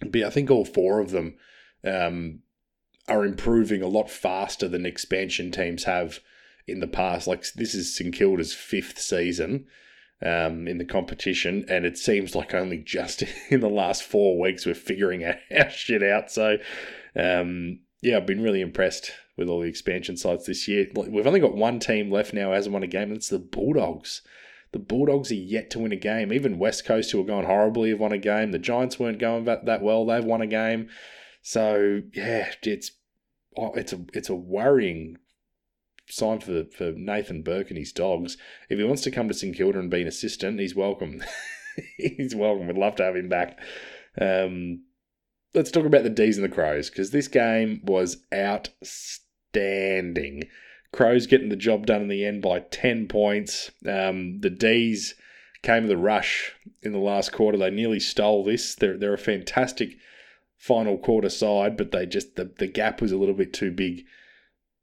But 0.00 0.22
I 0.24 0.30
think 0.30 0.50
all 0.50 0.64
four 0.64 1.00
of 1.00 1.10
them 1.10 1.36
um, 1.84 2.40
are 3.08 3.24
improving 3.24 3.82
a 3.82 3.88
lot 3.88 4.10
faster 4.10 4.68
than 4.68 4.84
expansion 4.84 5.50
teams 5.50 5.84
have 5.84 6.20
in 6.66 6.80
the 6.80 6.86
past. 6.86 7.26
Like 7.26 7.44
this 7.54 7.74
is 7.74 7.96
St 7.96 8.14
Kilda's 8.14 8.52
fifth 8.52 8.98
season 8.98 9.66
um, 10.22 10.66
in 10.66 10.78
the 10.78 10.84
competition, 10.84 11.64
and 11.68 11.84
it 11.84 11.98
seems 11.98 12.34
like 12.34 12.54
only 12.54 12.78
just 12.78 13.22
in 13.50 13.60
the 13.60 13.68
last 13.68 14.02
four 14.02 14.38
weeks 14.38 14.66
we're 14.66 14.74
figuring 14.74 15.24
our 15.56 15.70
shit 15.70 16.02
out. 16.02 16.30
So, 16.30 16.58
um, 17.14 17.80
yeah, 18.02 18.16
I've 18.16 18.26
been 18.26 18.42
really 18.42 18.60
impressed 18.60 19.12
with 19.36 19.48
all 19.48 19.60
the 19.60 19.68
expansion 19.68 20.16
sides 20.16 20.46
this 20.46 20.66
year. 20.66 20.86
We've 20.94 21.26
only 21.26 21.40
got 21.40 21.54
one 21.54 21.78
team 21.78 22.10
left 22.10 22.32
now 22.32 22.52
hasn't 22.52 22.72
won 22.72 22.82
a 22.82 22.88
game, 22.88 23.08
and 23.08 23.16
it's 23.16 23.28
the 23.28 23.38
Bulldogs. 23.38 24.22
The 24.76 24.83
Bulldogs 24.83 25.30
are 25.30 25.37
yet 25.37 25.71
to 25.71 25.78
win 25.78 25.92
a 25.92 25.97
game. 25.97 26.30
Even 26.30 26.59
West 26.59 26.85
Coast, 26.85 27.11
who 27.11 27.18
are 27.23 27.25
going 27.25 27.47
horribly, 27.47 27.88
have 27.88 27.99
won 27.99 28.12
a 28.12 28.18
game. 28.18 28.52
The 28.52 28.59
Giants 28.59 28.99
weren't 28.99 29.18
going 29.18 29.47
that, 29.47 29.80
well. 29.80 30.04
They've 30.04 30.23
won 30.23 30.42
a 30.42 30.47
game. 30.47 30.90
So 31.40 32.02
yeah, 32.12 32.52
it's 32.62 32.90
oh, 33.56 33.73
it's 33.73 33.95
a 33.95 34.04
it's 34.12 34.28
a 34.28 34.35
worrying 34.35 35.16
sign 36.11 36.40
for 36.40 36.64
for 36.64 36.92
Nathan 36.92 37.40
Burke 37.40 37.71
and 37.71 37.78
his 37.78 37.90
dogs. 37.90 38.37
If 38.68 38.78
he 38.78 38.85
wants 38.85 39.00
to 39.04 39.11
come 39.11 39.28
to 39.28 39.35
St 39.35 39.56
Kilda 39.56 39.78
and 39.78 39.90
be 39.90 40.02
an 40.02 40.09
assistant, 40.09 40.61
he's 40.61 40.76
welcome. 40.76 41.25
he's 41.97 42.35
welcome. 42.35 42.66
We'd 42.66 42.76
love 42.76 42.97
to 42.97 43.04
have 43.04 43.16
him 43.16 43.30
back. 43.30 43.59
Um, 44.21 44.83
let's 45.54 45.71
talk 45.71 45.87
about 45.87 46.02
the 46.02 46.11
D's 46.11 46.37
and 46.37 46.45
the 46.45 46.54
Crows 46.54 46.90
because 46.90 47.12
this 47.12 47.28
game 47.28 47.80
was 47.83 48.18
outstanding. 48.35 48.83
Crows 50.96 51.26
getting 51.26 51.50
the 51.50 51.56
job 51.56 51.84
done 51.84 52.00
in 52.00 52.08
the 52.08 52.24
end 52.24 52.40
by 52.40 52.60
10 52.60 53.06
points. 53.06 53.70
Um, 53.86 54.40
the 54.40 54.48
D's 54.48 55.14
came 55.62 55.82
with 55.82 55.92
a 55.92 55.96
rush 55.96 56.52
in 56.82 56.92
the 56.92 56.98
last 56.98 57.32
quarter. 57.32 57.58
They 57.58 57.70
nearly 57.70 58.00
stole 58.00 58.42
this. 58.42 58.74
They're, 58.74 58.96
they're 58.96 59.12
a 59.12 59.18
fantastic 59.18 59.98
final 60.56 60.96
quarter 60.96 61.28
side, 61.28 61.76
but 61.76 61.92
they 61.92 62.06
just, 62.06 62.36
the, 62.36 62.50
the 62.58 62.66
gap 62.66 63.02
was 63.02 63.12
a 63.12 63.18
little 63.18 63.34
bit 63.34 63.52
too 63.52 63.70
big 63.70 64.04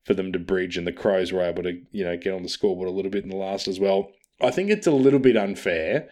for 0.03 0.13
them 0.13 0.31
to 0.33 0.39
bridge, 0.39 0.77
and 0.77 0.85
the 0.85 0.91
Crows 0.91 1.31
were 1.31 1.41
able 1.41 1.63
to, 1.63 1.81
you 1.91 2.03
know, 2.03 2.15
get 2.15 2.33
on 2.33 2.43
the 2.43 2.49
scoreboard 2.49 2.89
a 2.89 2.91
little 2.91 3.11
bit 3.11 3.23
in 3.23 3.29
the 3.29 3.35
last 3.35 3.67
as 3.67 3.79
well. 3.79 4.11
I 4.39 4.51
think 4.51 4.69
it's 4.69 4.85
a 4.85 4.91
little 4.91 5.19
bit 5.19 5.35
unfair 5.35 6.09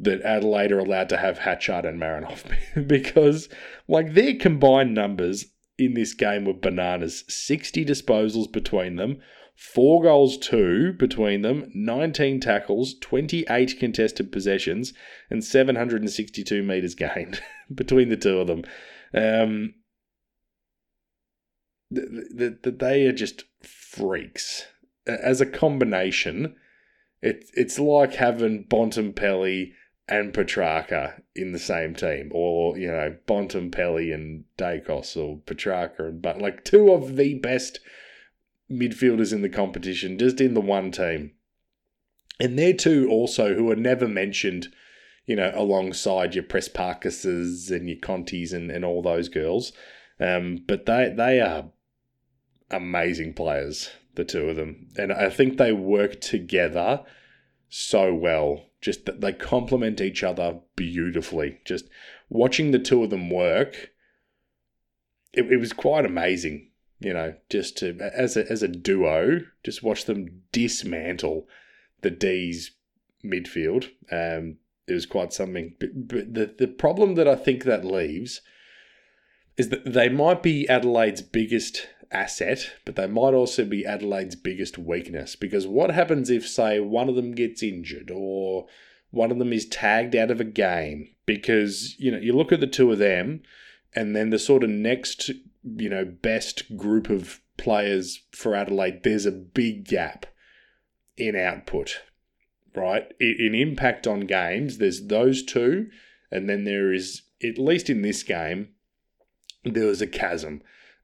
that 0.00 0.22
Adelaide 0.22 0.72
are 0.72 0.80
allowed 0.80 1.10
to 1.10 1.16
have 1.16 1.38
Hatchard 1.38 1.84
and 1.84 2.00
Marinoff 2.00 2.42
because, 2.88 3.48
like, 3.86 4.14
their 4.14 4.34
combined 4.34 4.94
numbers 4.94 5.46
in 5.78 5.94
this 5.94 6.14
game 6.14 6.44
were 6.44 6.54
bananas 6.54 7.24
60 7.28 7.84
disposals 7.84 8.50
between 8.50 8.96
them, 8.96 9.20
four 9.54 10.02
goals, 10.02 10.36
two 10.38 10.92
between 10.92 11.42
them, 11.42 11.70
19 11.74 12.40
tackles, 12.40 12.94
28 13.00 13.78
contested 13.78 14.32
possessions, 14.32 14.92
and 15.30 15.44
762 15.44 16.62
metres 16.62 16.94
gained 16.96 17.40
between 17.74 18.08
the 18.08 18.16
two 18.16 18.38
of 18.38 18.46
them. 18.46 18.64
Um, 19.14 19.74
they 21.90 23.06
are 23.06 23.12
just 23.12 23.44
freaks. 23.62 24.66
As 25.06 25.40
a 25.40 25.46
combination, 25.46 26.56
it, 27.22 27.44
it's 27.54 27.78
like 27.78 28.14
having 28.14 28.64
Bontempelli 28.64 29.72
and 30.08 30.34
Petrarca 30.34 31.22
in 31.34 31.52
the 31.52 31.58
same 31.58 31.94
team, 31.94 32.30
or 32.34 32.76
you 32.78 32.88
know 32.88 33.16
Bontempelli 33.26 34.12
and 34.12 34.44
Daicos, 34.58 35.16
or 35.16 35.38
Petrarca 35.46 36.06
and 36.06 36.20
but 36.20 36.40
like 36.40 36.64
two 36.64 36.92
of 36.92 37.16
the 37.16 37.34
best 37.34 37.80
midfielders 38.70 39.32
in 39.32 39.42
the 39.42 39.48
competition, 39.48 40.18
just 40.18 40.40
in 40.40 40.54
the 40.54 40.60
one 40.60 40.90
team, 40.90 41.32
and 42.38 42.58
they're 42.58 42.72
two 42.72 43.08
also 43.10 43.54
who 43.54 43.70
are 43.70 43.76
never 43.76 44.08
mentioned, 44.08 44.68
you 45.26 45.36
know, 45.36 45.52
alongside 45.54 46.34
your 46.34 46.44
Prespakis's 46.44 47.70
and 47.70 47.88
your 47.88 47.98
Contis 47.98 48.52
and, 48.52 48.70
and 48.70 48.84
all 48.84 49.02
those 49.02 49.28
girls. 49.28 49.72
Um, 50.20 50.64
but 50.66 50.86
they 50.86 51.12
they 51.16 51.40
are 51.40 51.70
amazing 52.70 53.34
players, 53.34 53.90
the 54.14 54.24
two 54.24 54.50
of 54.50 54.56
them, 54.56 54.88
and 54.96 55.12
I 55.12 55.30
think 55.30 55.56
they 55.56 55.72
work 55.72 56.20
together 56.20 57.04
so 57.68 58.14
well. 58.14 58.66
Just 58.84 59.06
that 59.06 59.22
they 59.22 59.32
complement 59.32 60.02
each 60.02 60.22
other 60.22 60.60
beautifully. 60.76 61.58
Just 61.64 61.88
watching 62.28 62.70
the 62.70 62.78
two 62.78 63.02
of 63.02 63.08
them 63.08 63.30
work, 63.30 63.92
it, 65.32 65.50
it 65.50 65.56
was 65.56 65.72
quite 65.72 66.04
amazing. 66.04 66.70
You 67.00 67.14
know, 67.14 67.34
just 67.48 67.78
to 67.78 67.98
as 67.98 68.36
a 68.36 68.50
as 68.52 68.62
a 68.62 68.68
duo, 68.68 69.40
just 69.64 69.82
watch 69.82 70.04
them 70.04 70.42
dismantle 70.52 71.48
the 72.02 72.10
D's 72.10 72.72
midfield. 73.24 73.86
Um, 74.12 74.58
it 74.86 74.92
was 74.92 75.06
quite 75.06 75.32
something. 75.32 75.76
But, 75.80 76.08
but 76.08 76.34
the 76.34 76.54
the 76.58 76.68
problem 76.68 77.14
that 77.14 77.26
I 77.26 77.36
think 77.36 77.64
that 77.64 77.86
leaves 77.86 78.42
is 79.56 79.70
that 79.70 79.94
they 79.94 80.10
might 80.10 80.42
be 80.42 80.68
Adelaide's 80.68 81.22
biggest 81.22 81.88
asset, 82.14 82.72
but 82.84 82.96
they 82.96 83.06
might 83.06 83.34
also 83.34 83.64
be 83.64 83.84
Adelaide's 83.84 84.36
biggest 84.36 84.78
weakness. 84.78 85.36
Because 85.36 85.66
what 85.66 85.90
happens 85.90 86.30
if, 86.30 86.46
say, 86.46 86.80
one 86.80 87.08
of 87.08 87.16
them 87.16 87.32
gets 87.32 87.62
injured 87.62 88.10
or 88.10 88.66
one 89.10 89.30
of 89.30 89.38
them 89.38 89.52
is 89.52 89.66
tagged 89.66 90.14
out 90.16 90.30
of 90.30 90.40
a 90.40 90.44
game? 90.44 91.08
Because, 91.26 91.98
you 91.98 92.10
know, 92.10 92.18
you 92.18 92.32
look 92.32 92.52
at 92.52 92.60
the 92.60 92.66
two 92.66 92.92
of 92.92 92.98
them, 92.98 93.42
and 93.94 94.14
then 94.14 94.30
the 94.30 94.38
sort 94.38 94.64
of 94.64 94.70
next, 94.70 95.30
you 95.62 95.88
know, 95.88 96.04
best 96.04 96.76
group 96.76 97.10
of 97.10 97.40
players 97.56 98.22
for 98.32 98.54
Adelaide, 98.54 99.02
there's 99.02 99.26
a 99.26 99.32
big 99.32 99.84
gap 99.86 100.26
in 101.16 101.36
output, 101.36 102.02
right? 102.74 103.12
In 103.20 103.54
impact 103.54 104.06
on 104.06 104.20
games, 104.20 104.78
there's 104.78 105.06
those 105.06 105.44
two, 105.44 105.88
and 106.30 106.48
then 106.48 106.64
there 106.64 106.92
is, 106.92 107.22
at 107.42 107.58
least 107.58 107.88
in 107.88 108.02
this 108.02 108.22
game, 108.22 108.70
there 109.64 109.86
was 109.86 110.02
a 110.02 110.06
chasm. 110.06 110.60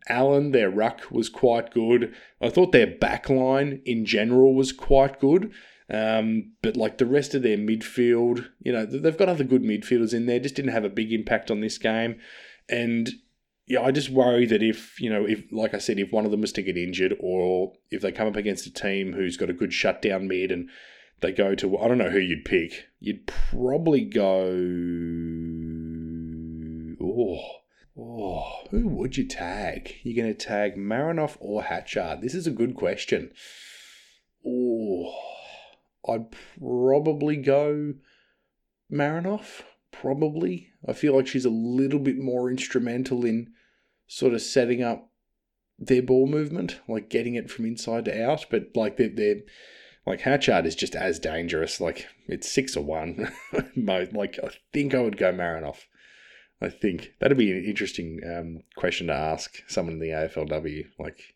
Allan, 0.08 0.52
their 0.52 0.70
ruck 0.70 1.10
was 1.10 1.28
quite 1.28 1.72
good. 1.72 2.14
I 2.40 2.48
thought 2.48 2.72
their 2.72 2.86
backline 2.86 3.82
in 3.84 4.04
general 4.04 4.54
was 4.54 4.72
quite 4.72 5.20
good. 5.20 5.52
Um, 5.92 6.52
but 6.62 6.76
like 6.76 6.98
the 6.98 7.06
rest 7.06 7.34
of 7.34 7.42
their 7.42 7.58
midfield, 7.58 8.48
you 8.60 8.72
know, 8.72 8.86
they've 8.86 9.16
got 9.16 9.28
other 9.28 9.44
good 9.44 9.62
midfielders 9.62 10.14
in 10.14 10.26
there, 10.26 10.38
just 10.38 10.54
didn't 10.54 10.72
have 10.72 10.84
a 10.84 10.88
big 10.88 11.12
impact 11.12 11.50
on 11.50 11.60
this 11.60 11.78
game. 11.78 12.20
And 12.68 13.10
yeah, 13.66 13.82
I 13.82 13.90
just 13.90 14.10
worry 14.10 14.46
that 14.46 14.62
if, 14.62 15.00
you 15.00 15.10
know, 15.10 15.24
if, 15.26 15.42
like 15.50 15.74
I 15.74 15.78
said, 15.78 15.98
if 15.98 16.12
one 16.12 16.24
of 16.24 16.30
them 16.30 16.42
was 16.42 16.52
to 16.52 16.62
get 16.62 16.76
injured 16.76 17.16
or 17.20 17.72
if 17.90 18.02
they 18.02 18.12
come 18.12 18.28
up 18.28 18.36
against 18.36 18.66
a 18.66 18.72
team 18.72 19.12
who's 19.12 19.36
got 19.36 19.50
a 19.50 19.54
good 19.54 19.72
shutdown 19.72 20.28
mid 20.28 20.52
and 20.52 20.68
they 21.20 21.32
go 21.32 21.56
to, 21.56 21.78
I 21.78 21.88
don't 21.88 21.98
know 21.98 22.10
who 22.10 22.18
you'd 22.20 22.44
pick, 22.44 22.86
you'd 23.00 23.26
probably 23.26 24.04
go, 24.04 24.46
oh, 27.04 27.60
Oh, 27.98 28.64
who 28.70 28.88
would 28.88 29.16
you 29.16 29.26
tag? 29.26 29.96
You're 30.03 30.22
going 30.22 30.35
to 30.35 30.46
tag 30.46 30.76
Marinoff 30.76 31.37
or 31.40 31.62
Hatchard? 31.64 32.20
This 32.20 32.35
is 32.35 32.46
a 32.46 32.53
good 32.53 32.74
question. 32.74 33.33
Oh, 34.46 35.12
I'd 36.09 36.26
probably 36.59 37.37
go 37.37 37.94
Marinoff. 38.90 39.62
Probably. 39.92 40.70
I 40.87 40.92
feel 40.92 41.16
like 41.16 41.26
she's 41.26 41.44
a 41.44 41.50
little 41.50 41.98
bit 41.98 42.18
more 42.18 42.50
instrumental 42.50 43.24
in 43.24 43.53
sort 44.07 44.35
of 44.35 44.40
setting 44.40 44.83
up 44.83 45.11
their 45.79 46.03
ball 46.03 46.26
movement, 46.26 46.81
like 46.88 47.11
getting 47.11 47.35
it 47.35 47.50
from 47.50 47.64
inside 47.64 48.05
to 48.05 48.24
out. 48.24 48.46
But 48.50 48.68
like 48.74 48.96
they're, 48.96 49.11
they're 49.14 49.40
like 50.07 50.20
Hatchard 50.20 50.64
is 50.64 50.76
just 50.76 50.94
as 50.94 51.18
dangerous. 51.18 51.81
Like 51.81 52.07
it's 52.29 52.50
six 52.50 52.76
or 52.76 52.85
one. 52.85 53.33
like 53.76 54.38
I 54.42 54.50
think 54.72 54.94
I 54.94 55.00
would 55.00 55.16
go 55.16 55.33
Marinoff. 55.33 55.87
I 56.61 56.68
think 56.68 57.14
that'd 57.18 57.38
be 57.38 57.53
an 57.53 57.64
interesting 57.64 58.20
um, 58.27 58.62
question 58.77 59.07
to 59.07 59.14
ask 59.14 59.62
someone 59.66 59.94
in 59.94 60.01
the 60.01 60.09
AFLW. 60.09 60.87
Like, 60.99 61.35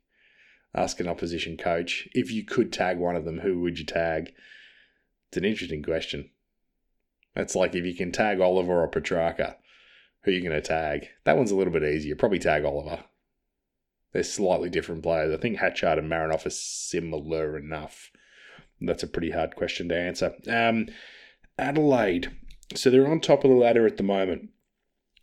ask 0.74 1.00
an 1.00 1.08
opposition 1.08 1.56
coach 1.56 2.08
if 2.12 2.30
you 2.30 2.44
could 2.44 2.72
tag 2.72 2.98
one 2.98 3.16
of 3.16 3.24
them, 3.24 3.38
who 3.38 3.60
would 3.60 3.78
you 3.78 3.86
tag? 3.86 4.32
It's 5.28 5.36
an 5.36 5.44
interesting 5.44 5.82
question. 5.82 6.30
That's 7.34 7.56
like 7.56 7.74
if 7.74 7.84
you 7.84 7.94
can 7.94 8.12
tag 8.12 8.40
Oliver 8.40 8.82
or 8.82 8.88
Petrarca, 8.88 9.56
who 10.22 10.30
are 10.30 10.34
you 10.34 10.40
going 10.40 10.52
to 10.52 10.60
tag? 10.60 11.08
That 11.24 11.36
one's 11.36 11.50
a 11.50 11.56
little 11.56 11.72
bit 11.72 11.82
easier. 11.82 12.16
Probably 12.16 12.38
tag 12.38 12.64
Oliver. 12.64 13.04
They're 14.12 14.22
slightly 14.22 14.70
different 14.70 15.02
players. 15.02 15.34
I 15.34 15.40
think 15.40 15.58
Hatchard 15.58 15.98
and 15.98 16.10
Marinoff 16.10 16.46
are 16.46 16.50
similar 16.50 17.56
enough. 17.56 18.12
That's 18.80 19.02
a 19.02 19.08
pretty 19.08 19.32
hard 19.32 19.56
question 19.56 19.88
to 19.88 19.98
answer. 19.98 20.34
Um, 20.48 20.88
Adelaide. 21.58 22.30
So 22.74 22.90
they're 22.90 23.10
on 23.10 23.20
top 23.20 23.44
of 23.44 23.50
the 23.50 23.56
ladder 23.56 23.86
at 23.86 23.96
the 23.96 24.02
moment. 24.02 24.50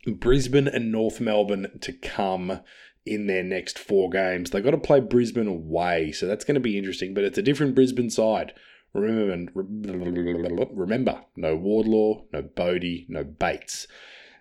Brisbane 0.06 0.68
and 0.68 0.90
North 0.90 1.20
Melbourne 1.20 1.78
to 1.80 1.92
come 1.92 2.60
in 3.04 3.26
their 3.26 3.42
next 3.42 3.78
four 3.78 4.10
games. 4.10 4.50
They've 4.50 4.64
got 4.64 4.72
to 4.72 4.78
play 4.78 5.00
Brisbane 5.00 5.48
away, 5.48 6.12
so 6.12 6.26
that's 6.26 6.44
going 6.44 6.54
to 6.54 6.60
be 6.60 6.78
interesting, 6.78 7.14
but 7.14 7.24
it's 7.24 7.38
a 7.38 7.42
different 7.42 7.74
Brisbane 7.74 8.10
side. 8.10 8.52
Remember, 8.94 9.50
remember 9.54 11.22
no 11.36 11.56
Wardlaw, 11.56 12.24
no 12.32 12.42
Bodey, 12.42 13.08
no 13.08 13.24
Bates. 13.24 13.86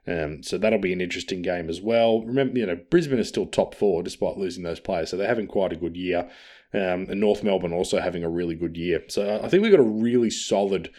Um, 0.07 0.41
so 0.43 0.57
that'll 0.57 0.79
be 0.79 0.93
an 0.93 1.01
interesting 1.01 1.41
game 1.41 1.69
as 1.69 1.79
well. 1.79 2.21
Remember, 2.23 2.57
you 2.57 2.65
know, 2.65 2.79
Brisbane 2.89 3.19
is 3.19 3.29
still 3.29 3.45
top 3.45 3.75
four 3.75 4.03
despite 4.03 4.37
losing 4.37 4.63
those 4.63 4.79
players, 4.79 5.09
so 5.09 5.17
they're 5.17 5.27
having 5.27 5.47
quite 5.47 5.71
a 5.71 5.77
good 5.77 5.95
year. 5.95 6.29
Um, 6.73 7.07
and 7.09 7.19
North 7.19 7.43
Melbourne 7.43 7.73
also 7.73 7.99
having 7.99 8.23
a 8.23 8.29
really 8.29 8.55
good 8.55 8.77
year. 8.77 9.03
So 9.09 9.41
I 9.43 9.47
think 9.47 9.61
we've 9.61 9.71
got 9.71 9.79
a 9.79 9.83
really 9.83 10.29
solid 10.29 10.89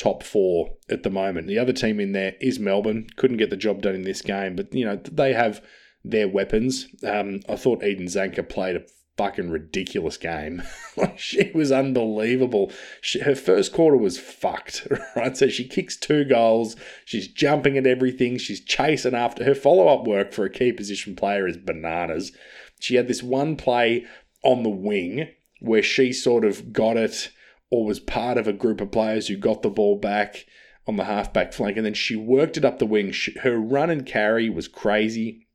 top 0.00 0.22
four 0.22 0.70
at 0.88 1.02
the 1.02 1.10
moment. 1.10 1.46
The 1.46 1.58
other 1.58 1.74
team 1.74 2.00
in 2.00 2.12
there 2.12 2.34
is 2.40 2.58
Melbourne. 2.58 3.06
Couldn't 3.16 3.36
get 3.36 3.50
the 3.50 3.56
job 3.56 3.82
done 3.82 3.94
in 3.94 4.02
this 4.02 4.22
game, 4.22 4.56
but 4.56 4.74
you 4.74 4.84
know 4.84 4.96
they 4.96 5.34
have 5.34 5.62
their 6.02 6.28
weapons. 6.28 6.86
Um, 7.06 7.40
I 7.48 7.56
thought 7.56 7.84
Eden 7.84 8.06
Zanker 8.06 8.48
played 8.48 8.76
a 8.76 8.86
fucking 9.18 9.50
ridiculous 9.50 10.16
game. 10.16 10.62
she 11.16 11.50
was 11.54 11.70
unbelievable. 11.70 12.72
She, 13.02 13.20
her 13.20 13.34
first 13.34 13.74
quarter 13.74 13.98
was 13.98 14.18
fucked, 14.18 14.88
right? 15.16 15.36
So 15.36 15.48
she 15.48 15.68
kicks 15.68 15.98
two 15.98 16.24
goals. 16.24 16.76
She's 17.04 17.28
jumping 17.28 17.76
at 17.76 17.86
everything. 17.86 18.38
She's 18.38 18.64
chasing 18.64 19.14
after 19.14 19.44
her 19.44 19.54
follow 19.54 19.88
up 19.88 20.06
work 20.06 20.32
for 20.32 20.46
a 20.46 20.50
key 20.50 20.72
position 20.72 21.14
player 21.14 21.46
is 21.46 21.58
bananas. 21.58 22.32
She 22.80 22.94
had 22.94 23.08
this 23.08 23.22
one 23.22 23.56
play 23.56 24.06
on 24.42 24.62
the 24.62 24.70
wing 24.70 25.28
where 25.60 25.82
she 25.82 26.14
sort 26.14 26.46
of 26.46 26.72
got 26.72 26.96
it 26.96 27.30
or 27.70 27.84
was 27.84 28.00
part 28.00 28.36
of 28.36 28.48
a 28.48 28.52
group 28.52 28.80
of 28.80 28.90
players 28.90 29.28
who 29.28 29.36
got 29.36 29.62
the 29.62 29.70
ball 29.70 29.96
back 29.96 30.46
on 30.86 30.96
the 30.96 31.04
halfback 31.04 31.52
flank 31.52 31.76
and 31.76 31.86
then 31.86 31.94
she 31.94 32.16
worked 32.16 32.56
it 32.56 32.64
up 32.64 32.78
the 32.78 32.86
wing. 32.86 33.12
She, 33.12 33.32
her 33.40 33.58
run 33.58 33.90
and 33.90 34.04
carry 34.04 34.50
was 34.50 34.68
crazy. 34.68 35.46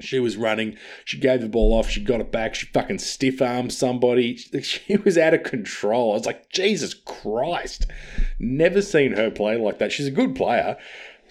She 0.00 0.18
was 0.18 0.36
running. 0.36 0.76
She 1.04 1.18
gave 1.18 1.40
the 1.40 1.48
ball 1.48 1.72
off. 1.72 1.88
She 1.88 2.02
got 2.02 2.20
it 2.20 2.32
back. 2.32 2.54
She 2.54 2.66
fucking 2.66 2.98
stiff 2.98 3.40
armed 3.40 3.72
somebody. 3.72 4.38
She 4.62 4.96
was 4.96 5.16
out 5.16 5.34
of 5.34 5.44
control. 5.44 6.12
I 6.12 6.14
was 6.14 6.26
like, 6.26 6.50
Jesus 6.50 6.94
Christ. 6.94 7.86
Never 8.38 8.82
seen 8.82 9.12
her 9.12 9.30
play 9.30 9.56
like 9.56 9.78
that. 9.78 9.92
She's 9.92 10.08
a 10.08 10.12
good 10.12 10.34
player, 10.34 10.76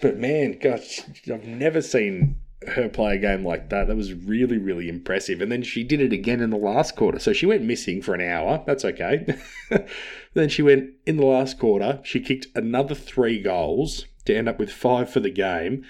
but 0.00 0.16
man, 0.16 0.58
gosh, 0.58 1.02
I've 1.30 1.44
never 1.44 1.82
seen 1.82 2.36
her 2.68 2.88
play 2.88 3.16
a 3.16 3.18
game 3.18 3.44
like 3.44 3.70
that. 3.70 3.88
That 3.88 3.96
was 3.96 4.12
really, 4.12 4.58
really 4.58 4.88
impressive. 4.88 5.40
And 5.40 5.50
then 5.50 5.62
she 5.62 5.82
did 5.82 6.00
it 6.00 6.12
again 6.12 6.40
in 6.40 6.50
the 6.50 6.56
last 6.56 6.96
quarter. 6.96 7.18
So 7.18 7.32
she 7.32 7.46
went 7.46 7.62
missing 7.62 8.02
for 8.02 8.14
an 8.14 8.20
hour. 8.20 8.62
That's 8.66 8.84
okay. 8.84 9.36
then 10.34 10.48
she 10.48 10.62
went 10.62 10.90
in 11.06 11.16
the 11.16 11.26
last 11.26 11.58
quarter. 11.58 12.00
She 12.02 12.20
kicked 12.20 12.46
another 12.54 12.94
three 12.94 13.40
goals 13.40 14.06
to 14.24 14.36
end 14.36 14.48
up 14.48 14.58
with 14.58 14.72
five 14.72 15.10
for 15.10 15.20
the 15.20 15.30
game 15.30 15.84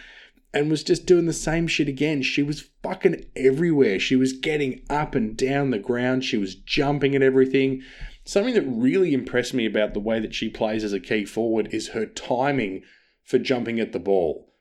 and 0.52 0.70
was 0.70 0.84
just 0.84 1.04
doing 1.04 1.26
the 1.26 1.32
same 1.32 1.66
shit 1.66 1.88
again. 1.88 2.22
She 2.22 2.42
was 2.42 2.68
fucking 2.82 3.26
everywhere. 3.34 3.98
She 3.98 4.16
was 4.16 4.32
getting 4.32 4.82
up 4.88 5.14
and 5.14 5.36
down 5.36 5.70
the 5.70 5.78
ground. 5.78 6.24
She 6.24 6.38
was 6.38 6.54
jumping 6.54 7.16
at 7.16 7.22
everything. 7.22 7.82
Something 8.24 8.54
that 8.54 8.62
really 8.62 9.12
impressed 9.12 9.52
me 9.52 9.66
about 9.66 9.92
the 9.92 10.00
way 10.00 10.20
that 10.20 10.34
she 10.34 10.48
plays 10.48 10.84
as 10.84 10.92
a 10.92 11.00
key 11.00 11.24
forward 11.24 11.68
is 11.72 11.88
her 11.88 12.06
timing 12.06 12.82
for 13.24 13.38
jumping 13.38 13.80
at 13.80 13.92
the 13.92 13.98
ball. 13.98 14.53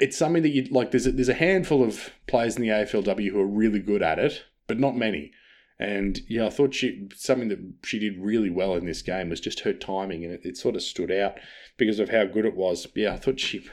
It's 0.00 0.16
something 0.16 0.42
that 0.42 0.50
you 0.50 0.64
like. 0.70 0.90
There's 0.90 1.06
a, 1.06 1.12
there's 1.12 1.28
a 1.28 1.34
handful 1.34 1.82
of 1.82 2.10
players 2.26 2.56
in 2.56 2.62
the 2.62 2.68
AFLW 2.68 3.30
who 3.30 3.40
are 3.40 3.46
really 3.46 3.80
good 3.80 4.02
at 4.02 4.18
it, 4.18 4.44
but 4.66 4.78
not 4.78 4.96
many. 4.96 5.32
And 5.78 6.20
yeah, 6.28 6.46
I 6.46 6.50
thought 6.50 6.74
she 6.74 7.08
something 7.14 7.48
that 7.48 7.60
she 7.84 7.98
did 7.98 8.18
really 8.18 8.50
well 8.50 8.74
in 8.74 8.84
this 8.84 9.02
game 9.02 9.30
was 9.30 9.40
just 9.40 9.60
her 9.60 9.72
timing, 9.72 10.24
and 10.24 10.34
it, 10.34 10.40
it 10.44 10.56
sort 10.56 10.74
of 10.74 10.82
stood 10.82 11.12
out 11.12 11.38
because 11.76 12.00
of 12.00 12.10
how 12.10 12.24
good 12.24 12.44
it 12.44 12.56
was. 12.56 12.86
Yeah, 12.94 13.14
I 13.14 13.16
thought 13.16 13.38
she 13.38 13.64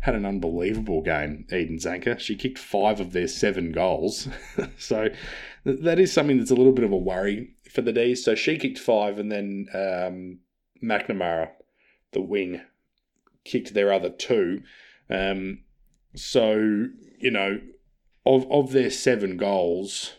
had 0.00 0.14
an 0.14 0.26
unbelievable 0.26 1.00
game, 1.00 1.46
Eden 1.52 1.78
Zanker. 1.78 2.18
She 2.20 2.36
kicked 2.36 2.58
five 2.58 3.00
of 3.00 3.12
their 3.12 3.26
seven 3.26 3.72
goals. 3.72 4.28
so 4.78 5.08
that 5.64 5.98
is 5.98 6.12
something 6.12 6.38
that's 6.38 6.50
a 6.50 6.54
little 6.54 6.72
bit 6.72 6.84
of 6.84 6.92
a 6.92 6.96
worry 6.96 7.54
for 7.72 7.80
the 7.80 7.92
D's. 7.92 8.24
So 8.24 8.34
she 8.34 8.58
kicked 8.58 8.78
five, 8.78 9.18
and 9.18 9.32
then 9.32 9.66
um, 9.74 10.38
McNamara, 10.82 11.50
the 12.12 12.20
wing, 12.20 12.60
kicked 13.44 13.74
their 13.74 13.92
other 13.92 14.10
two. 14.10 14.62
Um, 15.10 15.60
so, 16.14 16.86
you 17.18 17.30
know, 17.30 17.60
of, 18.26 18.50
of 18.50 18.72
their 18.72 18.90
seven 18.90 19.36
goals, 19.36 20.14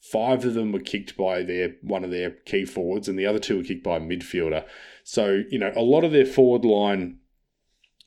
five 0.00 0.44
of 0.44 0.54
them 0.54 0.72
were 0.72 0.80
kicked 0.80 1.16
by 1.16 1.42
their 1.42 1.76
one 1.82 2.04
of 2.04 2.10
their 2.10 2.30
key 2.30 2.64
forwards, 2.64 3.08
and 3.08 3.18
the 3.18 3.26
other 3.26 3.38
two 3.38 3.58
were 3.58 3.64
kicked 3.64 3.84
by 3.84 3.96
a 3.96 4.00
midfielder. 4.00 4.64
So, 5.04 5.42
you 5.50 5.58
know, 5.58 5.72
a 5.74 5.82
lot 5.82 6.04
of 6.04 6.12
their 6.12 6.26
forward 6.26 6.64
line 6.64 7.18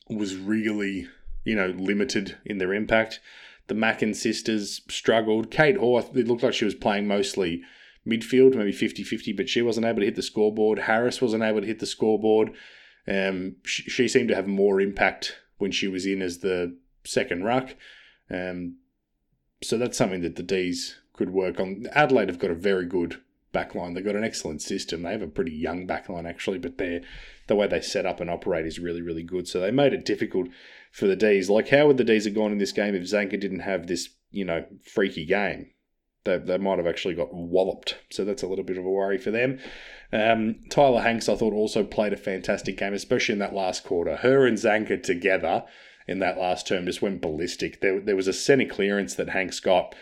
was 0.08 0.36
really, 0.36 1.08
you 1.44 1.54
know, 1.54 1.68
limited 1.68 2.36
in 2.44 2.58
their 2.58 2.72
impact. 2.72 3.20
The 3.68 3.74
Mackin 3.74 4.14
sisters 4.14 4.82
struggled. 4.88 5.50
Kate 5.50 5.76
Hore, 5.76 6.04
it 6.14 6.26
looked 6.26 6.42
like 6.42 6.54
she 6.54 6.64
was 6.64 6.74
playing 6.74 7.06
mostly 7.06 7.62
midfield, 8.06 8.54
maybe 8.54 8.72
50 8.72 9.04
50, 9.04 9.32
but 9.32 9.48
she 9.48 9.62
wasn't 9.62 9.86
able 9.86 10.00
to 10.00 10.06
hit 10.06 10.16
the 10.16 10.22
scoreboard. 10.22 10.80
Harris 10.80 11.22
wasn't 11.22 11.42
able 11.42 11.60
to 11.60 11.66
hit 11.66 11.78
the 11.78 11.86
scoreboard. 11.86 12.52
Um, 13.06 13.56
she, 13.64 13.82
she 13.84 14.08
seemed 14.08 14.28
to 14.28 14.34
have 14.34 14.46
more 14.46 14.80
impact 14.80 15.36
when 15.62 15.70
she 15.70 15.86
was 15.86 16.04
in 16.04 16.20
as 16.20 16.38
the 16.38 16.76
second 17.04 17.44
ruck. 17.44 17.76
Um, 18.28 18.78
so 19.62 19.78
that's 19.78 19.96
something 19.96 20.22
that 20.22 20.34
the 20.34 20.42
D's 20.42 20.98
could 21.12 21.30
work 21.30 21.60
on. 21.60 21.86
Adelaide 21.92 22.28
have 22.28 22.40
got 22.40 22.50
a 22.50 22.54
very 22.54 22.84
good 22.84 23.20
backline. 23.54 23.94
They've 23.94 24.04
got 24.04 24.16
an 24.16 24.24
excellent 24.24 24.60
system. 24.60 25.02
They 25.02 25.12
have 25.12 25.22
a 25.22 25.28
pretty 25.28 25.52
young 25.52 25.86
backline 25.86 26.28
actually, 26.28 26.58
but 26.58 26.78
they 26.78 27.02
the 27.46 27.54
way 27.54 27.68
they 27.68 27.80
set 27.80 28.06
up 28.06 28.20
and 28.20 28.28
operate 28.28 28.66
is 28.66 28.80
really 28.80 29.02
really 29.02 29.22
good. 29.22 29.46
So 29.46 29.60
they 29.60 29.70
made 29.70 29.92
it 29.92 30.04
difficult 30.04 30.48
for 30.90 31.06
the 31.06 31.16
D's. 31.16 31.48
Like 31.48 31.68
how 31.68 31.86
would 31.86 31.96
the 31.96 32.04
D's 32.04 32.24
have 32.24 32.34
gone 32.34 32.50
in 32.50 32.58
this 32.58 32.72
game 32.72 32.96
if 32.96 33.04
Zanker 33.04 33.38
didn't 33.38 33.60
have 33.60 33.86
this 33.86 34.08
you 34.32 34.44
know 34.44 34.64
freaky 34.82 35.24
game? 35.24 35.70
They, 36.24 36.38
they 36.38 36.58
might 36.58 36.78
have 36.78 36.86
actually 36.86 37.14
got 37.14 37.34
walloped. 37.34 37.96
So 38.10 38.24
that's 38.24 38.42
a 38.42 38.46
little 38.46 38.64
bit 38.64 38.78
of 38.78 38.84
a 38.84 38.90
worry 38.90 39.18
for 39.18 39.30
them. 39.30 39.58
Um, 40.12 40.56
Tyla 40.70 41.02
Hanks, 41.02 41.28
I 41.28 41.34
thought, 41.34 41.52
also 41.52 41.84
played 41.84 42.12
a 42.12 42.18
fantastic 42.18 42.76
game, 42.76 42.94
especially 42.94 43.32
in 43.32 43.38
that 43.40 43.54
last 43.54 43.84
quarter. 43.84 44.16
Her 44.16 44.46
and 44.46 44.58
Zanker 44.58 45.02
together 45.02 45.64
in 46.06 46.18
that 46.18 46.38
last 46.38 46.66
term 46.66 46.86
just 46.86 47.02
went 47.02 47.22
ballistic. 47.22 47.80
There, 47.80 48.00
there 48.00 48.16
was 48.16 48.28
a 48.28 48.32
centre 48.32 48.66
clearance 48.66 49.14
that 49.14 49.30
Hanks 49.30 49.60
got 49.60 49.94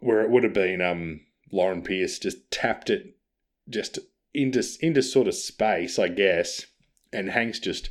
where 0.00 0.22
it 0.22 0.30
would 0.30 0.44
have 0.44 0.52
been 0.52 0.80
um, 0.80 1.20
Lauren 1.52 1.82
Pearce 1.82 2.18
just 2.18 2.50
tapped 2.50 2.90
it 2.90 3.16
just 3.68 3.98
into 4.32 4.62
into 4.80 5.02
sort 5.02 5.28
of 5.28 5.34
space, 5.34 5.98
I 5.98 6.08
guess, 6.08 6.66
and 7.12 7.30
Hanks 7.30 7.58
just 7.58 7.90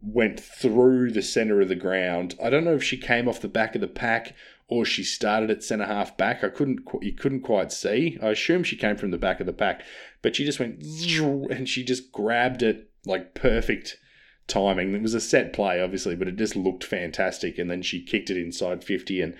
went 0.00 0.40
through 0.40 1.12
the 1.12 1.22
center 1.22 1.60
of 1.60 1.68
the 1.68 1.74
ground. 1.74 2.34
I 2.42 2.50
don't 2.50 2.64
know 2.64 2.74
if 2.74 2.82
she 2.82 2.96
came 2.96 3.28
off 3.28 3.40
the 3.40 3.48
back 3.48 3.74
of 3.74 3.80
the 3.80 3.88
pack 3.88 4.34
or 4.72 4.84
she 4.84 5.04
started 5.04 5.50
at 5.50 5.62
centre 5.62 5.86
half 5.86 6.16
back. 6.16 6.42
I 6.42 6.48
couldn't 6.48 6.80
you 7.00 7.12
couldn't 7.12 7.42
quite 7.42 7.72
see. 7.72 8.18
I 8.22 8.28
assume 8.28 8.64
she 8.64 8.76
came 8.76 8.96
from 8.96 9.10
the 9.10 9.18
back 9.18 9.40
of 9.40 9.46
the 9.46 9.52
pack, 9.52 9.82
but 10.22 10.34
she 10.34 10.44
just 10.44 10.58
went 10.58 10.82
and 11.50 11.68
she 11.68 11.84
just 11.84 12.10
grabbed 12.10 12.62
it 12.62 12.90
like 13.04 13.34
perfect 13.34 13.98
timing. 14.46 14.94
It 14.94 15.02
was 15.02 15.14
a 15.14 15.20
set 15.20 15.52
play, 15.52 15.80
obviously, 15.80 16.16
but 16.16 16.28
it 16.28 16.36
just 16.36 16.56
looked 16.56 16.84
fantastic. 16.84 17.58
And 17.58 17.70
then 17.70 17.82
she 17.82 18.02
kicked 18.02 18.30
it 18.30 18.36
inside 18.36 18.82
fifty, 18.82 19.20
and 19.20 19.34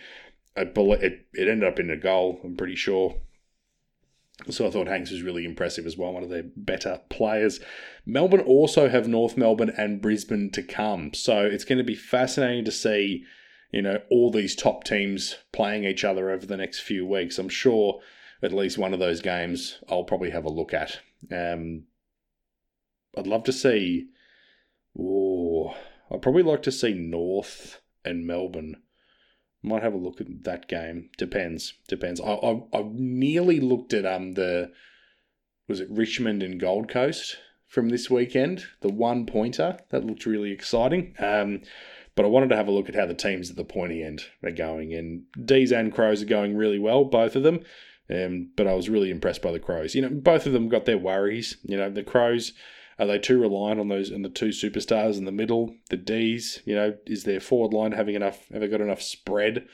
it 0.56 0.76
it, 0.76 1.26
it 1.32 1.48
ended 1.48 1.68
up 1.68 1.78
in 1.78 1.90
a 1.90 1.96
goal. 1.96 2.40
I'm 2.44 2.56
pretty 2.56 2.76
sure. 2.76 3.16
So 4.50 4.66
I 4.66 4.70
thought 4.70 4.88
Hanks 4.88 5.10
was 5.10 5.22
really 5.22 5.44
impressive 5.44 5.86
as 5.86 5.96
well, 5.96 6.12
one 6.12 6.24
of 6.24 6.30
their 6.30 6.44
better 6.56 7.00
players. 7.10 7.60
Melbourne 8.04 8.40
also 8.40 8.88
have 8.88 9.06
North 9.06 9.36
Melbourne 9.36 9.72
and 9.76 10.00
Brisbane 10.00 10.50
to 10.52 10.62
come. 10.62 11.14
So 11.14 11.44
it's 11.44 11.64
going 11.64 11.78
to 11.78 11.84
be 11.84 11.94
fascinating 11.94 12.64
to 12.64 12.72
see, 12.72 13.24
you 13.72 13.82
know, 13.82 14.00
all 14.10 14.30
these 14.30 14.54
top 14.54 14.84
teams 14.84 15.36
playing 15.50 15.84
each 15.84 16.04
other 16.04 16.30
over 16.30 16.46
the 16.46 16.56
next 16.56 16.80
few 16.80 17.06
weeks. 17.06 17.38
I'm 17.38 17.48
sure 17.48 18.00
at 18.42 18.52
least 18.52 18.78
one 18.78 18.92
of 18.92 19.00
those 19.00 19.20
games 19.20 19.78
I'll 19.88 20.04
probably 20.04 20.30
have 20.30 20.44
a 20.44 20.50
look 20.50 20.74
at. 20.74 21.00
Um, 21.30 21.84
I'd 23.16 23.26
love 23.26 23.44
to 23.44 23.52
see. 23.52 24.08
Oh, 24.98 25.74
I'd 26.10 26.22
probably 26.22 26.42
like 26.42 26.62
to 26.64 26.72
see 26.72 26.92
North 26.92 27.80
and 28.04 28.26
Melbourne 28.26 28.82
might 29.62 29.82
have 29.82 29.94
a 29.94 29.98
look 29.98 30.20
at 30.20 30.44
that 30.44 30.68
game. 30.68 31.08
Depends. 31.16 31.74
Depends. 31.88 32.20
I 32.20 32.32
I, 32.32 32.62
I 32.72 32.90
nearly 32.92 33.60
looked 33.60 33.94
at 33.94 34.04
um 34.04 34.32
the 34.32 34.72
was 35.68 35.80
it 35.80 35.88
Richmond 35.90 36.42
and 36.42 36.60
Gold 36.60 36.88
Coast 36.88 37.36
from 37.66 37.88
this 37.88 38.10
weekend. 38.10 38.66
The 38.80 38.92
one 38.92 39.24
pointer 39.24 39.78
that 39.90 40.04
looked 40.04 40.26
really 40.26 40.50
exciting. 40.50 41.14
Um, 41.18 41.62
but 42.14 42.24
I 42.24 42.28
wanted 42.28 42.50
to 42.50 42.56
have 42.56 42.68
a 42.68 42.72
look 42.72 42.88
at 42.88 42.94
how 42.94 43.06
the 43.06 43.14
teams 43.14 43.50
at 43.50 43.56
the 43.56 43.64
pointy 43.64 44.02
end 44.02 44.24
are 44.42 44.50
going. 44.50 44.92
And 44.92 45.24
D's 45.44 45.72
and 45.72 45.92
Crows 45.92 46.22
are 46.22 46.26
going 46.26 46.56
really 46.56 46.78
well, 46.78 47.04
both 47.04 47.36
of 47.36 47.42
them. 47.42 47.60
Um, 48.10 48.50
but 48.56 48.66
I 48.66 48.74
was 48.74 48.90
really 48.90 49.10
impressed 49.10 49.42
by 49.42 49.52
the 49.52 49.60
Crows. 49.60 49.94
You 49.94 50.02
know, 50.02 50.10
both 50.10 50.46
of 50.46 50.52
them 50.52 50.68
got 50.68 50.84
their 50.84 50.98
worries. 50.98 51.56
You 51.62 51.76
know, 51.76 51.90
the 51.90 52.02
Crows 52.02 52.52
are 52.98 53.06
they 53.06 53.18
too 53.18 53.40
reliant 53.40 53.80
on 53.80 53.88
those 53.88 54.10
and 54.10 54.24
the 54.24 54.28
two 54.28 54.48
superstars 54.48 55.16
in 55.16 55.24
the 55.24 55.32
middle, 55.32 55.74
the 55.90 55.96
D's? 55.96 56.60
You 56.64 56.74
know, 56.74 56.94
is 57.06 57.24
their 57.24 57.40
forward 57.40 57.72
line 57.72 57.92
having 57.92 58.14
enough? 58.14 58.48
Have 58.52 58.60
they 58.60 58.68
got 58.68 58.80
enough 58.80 59.02
spread 59.02 59.66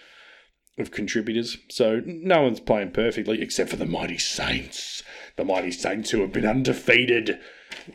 of 0.78 0.90
contributors? 0.90 1.58
So 1.68 2.00
no 2.06 2.42
one's 2.42 2.60
playing 2.60 2.92
perfectly 2.92 3.42
except 3.42 3.70
for 3.70 3.76
the 3.76 3.86
mighty 3.86 4.18
Saints, 4.18 5.02
the 5.36 5.44
mighty 5.44 5.72
Saints 5.72 6.10
who 6.10 6.20
have 6.20 6.32
been 6.32 6.46
undefeated 6.46 7.40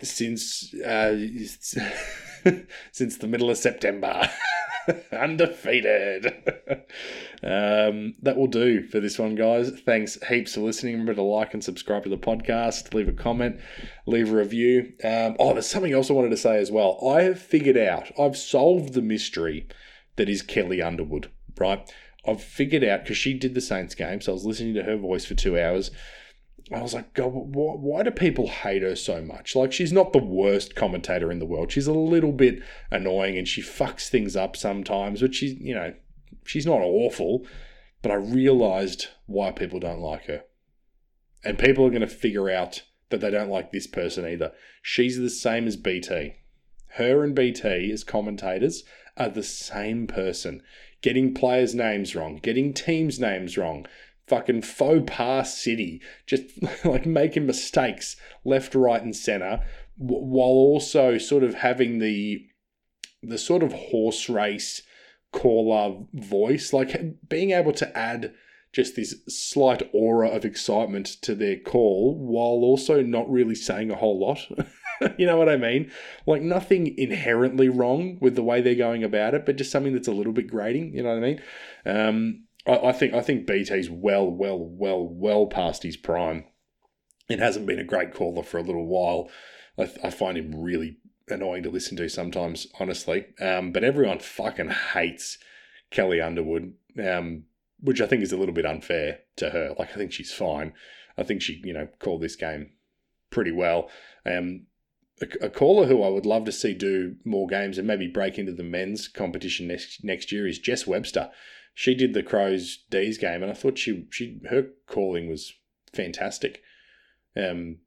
since 0.02 0.74
uh, 0.86 1.16
since 2.92 3.18
the 3.18 3.28
middle 3.28 3.50
of 3.50 3.58
September. 3.58 4.30
Undefeated. 5.12 6.26
um, 7.44 8.16
that 8.22 8.36
will 8.36 8.48
do 8.48 8.84
for 8.88 9.00
this 9.00 9.18
one, 9.18 9.36
guys. 9.36 9.70
Thanks 9.86 10.18
heaps 10.28 10.56
for 10.56 10.62
listening. 10.62 10.94
Remember 10.94 11.14
to 11.16 11.22
like 11.22 11.54
and 11.54 11.64
subscribe 11.64 12.04
to 12.04 12.10
the 12.10 12.18
podcast, 12.18 12.94
leave 12.94 13.08
a 13.08 13.14
comment, 13.14 13.60
leave 14.06 14.32
a 14.32 14.36
review. 14.36 14.94
Um, 15.04 15.36
oh, 15.40 15.54
there's 15.54 15.68
something 15.68 15.94
else 15.94 16.10
I 16.10 16.14
wanted 16.14 16.32
to 16.32 16.38
say 16.38 16.58
as 16.58 16.72
well. 16.72 17.00
I 17.08 17.24
have 17.24 17.40
figured 17.40 17.78
out, 17.78 18.12
I've 18.20 18.38
solved 18.38 18.94
the 18.94 19.02
mystery 19.02 19.68
that 20.16 20.30
is 20.30 20.42
Kelly 20.42 20.82
Underwood, 20.82 21.32
right? 21.58 21.90
I've 22.26 22.42
figured 22.42 22.84
out 22.84 23.04
because 23.04 23.18
she 23.18 23.34
did 23.34 23.54
the 23.54 23.62
Saints 23.62 23.96
game, 23.96 24.22
so 24.22 24.32
I 24.32 24.36
was 24.36 24.46
listening 24.46 24.74
to 24.76 24.84
her 24.84 24.96
voice 24.96 25.26
for 25.26 25.36
two 25.36 25.60
hours. 25.60 25.92
I 26.72 26.82
was 26.82 26.94
like, 26.94 27.14
God, 27.14 27.34
why, 27.34 27.74
why 27.74 28.04
do 28.04 28.12
people 28.12 28.48
hate 28.48 28.84
her 28.84 28.96
so 28.96 29.22
much? 29.22 29.56
Like, 29.56 29.74
she's 29.74 29.92
not 29.92 30.14
the 30.14 30.24
worst 30.24 30.76
commentator 30.76 31.32
in 31.32 31.40
the 31.40 31.46
world. 31.46 31.72
She's 31.72 31.88
a 31.88 31.94
little 31.94 32.32
bit 32.32 32.60
annoying 32.90 33.38
and 33.38 33.48
she 33.48 33.62
fucks 33.62 34.08
things 34.08 34.36
up 34.36 34.56
sometimes, 34.56 35.22
but 35.22 35.36
she's, 35.36 35.60
you 35.60 35.76
know, 35.76 35.94
she's 36.46 36.66
not 36.66 36.80
awful. 36.80 37.46
But 38.02 38.12
I 38.12 38.16
realized 38.16 39.08
why 39.26 39.52
people 39.52 39.80
don't 39.80 40.00
like 40.00 40.26
her. 40.26 40.44
And 41.44 41.60
people 41.60 41.86
are 41.86 41.90
going 41.90 42.02
to 42.02 42.08
figure 42.08 42.50
out 42.50 42.84
that 43.10 43.22
they 43.22 43.32
don't 43.32 43.50
like 43.50 43.72
this 43.72 43.88
person 43.88 44.26
either. 44.26 44.52
She's 44.82 45.18
the 45.18 45.30
same 45.30 45.68
as 45.68 45.76
BT. 45.76 46.36
Her 46.96 47.24
and 47.24 47.36
BT 47.36 47.92
as 47.92 48.04
commentators 48.04 48.84
are 49.18 49.30
the 49.30 49.44
same 49.44 50.08
person. 50.08 50.62
Getting 51.02 51.34
players' 51.34 51.76
names 51.76 52.16
wrong, 52.16 52.38
getting 52.38 52.74
teams' 52.74 53.20
names 53.20 53.58
wrong, 53.58 53.86
fucking 54.28 54.62
faux 54.62 55.04
pas 55.06 55.58
city, 55.58 56.02
just 56.26 56.46
like 56.86 57.06
making 57.06 57.46
mistakes 57.46 58.16
left, 58.44 58.76
right, 58.76 59.02
and 59.02 59.16
center, 59.16 59.62
while 59.98 60.48
also 60.48 61.18
sort 61.18 61.44
of 61.44 61.56
having 61.56 62.00
the 62.00 62.46
the 63.22 63.38
sort 63.38 63.64
of 63.64 63.72
horse 63.72 64.28
race 64.28 64.82
caller 65.32 65.98
voice, 66.14 66.74
like 66.74 67.28
being 67.30 67.52
able 67.52 67.72
to 67.74 67.98
add 67.98 68.34
just 68.74 68.96
this 68.96 69.16
slight 69.28 69.88
aura 69.94 70.30
of 70.30 70.44
excitement 70.44 71.06
to 71.22 71.36
their 71.36 71.58
call 71.58 72.18
while 72.18 72.64
also 72.68 73.02
not 73.02 73.30
really 73.30 73.56
saying 73.56 73.92
a 73.92 73.96
whole 73.96 74.20
lot. 74.20 74.40
you 75.18 75.26
know 75.26 75.38
what 75.38 75.48
I 75.48 75.58
mean? 75.58 75.92
Like 76.26 76.42
nothing 76.42 76.98
inherently 76.98 77.70
wrong 77.70 78.18
with 78.20 78.36
the 78.36 78.44
way 78.44 78.62
they're 78.62 78.76
going 78.76 79.04
about 79.04 79.36
it, 79.36 79.46
but 79.46 79.58
just 79.58 79.72
something 79.72 79.94
that's 79.94 80.08
a 80.08 80.14
little 80.14 80.34
bit 80.34 80.48
grating. 80.48 80.94
You 80.94 81.04
know 81.04 81.10
what 81.10 81.18
I 81.18 81.22
mean? 81.22 81.42
Um, 81.86 82.44
I, 82.66 82.78
I 82.78 82.92
think 82.92 83.14
I 83.14 83.22
think 83.22 83.46
BT's 83.46 83.90
well, 83.90 84.30
well, 84.30 84.58
well, 84.58 85.08
well 85.08 85.48
past 85.48 85.84
his 85.84 85.98
prime. 85.98 86.46
It 87.30 87.40
hasn't 87.40 87.66
been 87.66 87.80
a 87.80 87.86
great 87.86 88.14
caller 88.14 88.44
for 88.44 88.58
a 88.58 88.64
little 88.64 88.86
while. 88.86 89.30
I, 89.78 89.90
I 90.04 90.10
find 90.10 90.38
him 90.38 90.62
really 90.62 90.98
annoying 91.30 91.64
to 91.64 91.70
listen 91.70 91.96
to 91.98 92.10
sometimes, 92.10 92.68
honestly. 92.80 93.28
Um, 93.40 93.72
but 93.72 93.84
everyone 93.84 94.20
fucking 94.20 94.70
hates 94.94 95.38
Kelly 95.90 96.20
Underwood, 96.20 96.74
um, 97.02 97.44
which 97.80 98.02
I 98.02 98.08
think 98.08 98.24
is 98.24 98.34
a 98.34 98.38
little 98.38 98.54
bit 98.54 98.66
unfair 98.66 99.20
to 99.38 99.50
her. 99.52 99.76
Like 99.78 99.92
I 99.92 99.96
think 99.96 100.12
she's 100.12 100.34
fine. 100.34 100.74
I 101.18 101.24
think 101.24 101.42
she, 101.42 101.62
you 101.64 101.74
know, 101.74 101.88
called 102.00 102.22
this 102.22 102.36
game 102.36 102.72
pretty 103.30 103.52
well. 103.52 103.90
Um, 104.26 104.68
a, 105.22 105.46
a, 105.46 105.50
caller 105.50 105.86
who 105.88 106.02
I 106.02 106.10
would 106.10 106.26
love 106.26 106.46
to 106.46 106.52
see 106.52 106.74
do 106.74 107.16
more 107.24 107.48
games 107.48 107.78
and 107.78 107.88
maybe 107.88 108.08
break 108.08 108.38
into 108.40 108.52
the 108.52 108.64
men's 108.64 109.08
competition 109.08 109.68
next 109.68 110.04
next 110.04 110.32
year 110.32 110.48
is 110.48 110.60
Jess 110.60 110.88
Webster 110.88 111.30
she 111.74 111.96
did 111.96 112.14
the 112.14 112.24
Crows 112.24 112.84
D's 112.90 113.18
game, 113.18 113.42
and 113.42 113.52
I 113.52 113.56
thought 113.56 113.78
she 113.78 114.06
she 114.12 114.40
her 114.50 114.68
calling 114.88 115.30
was 115.30 115.54
fantastic. 115.92 116.62
Um, 117.36 117.78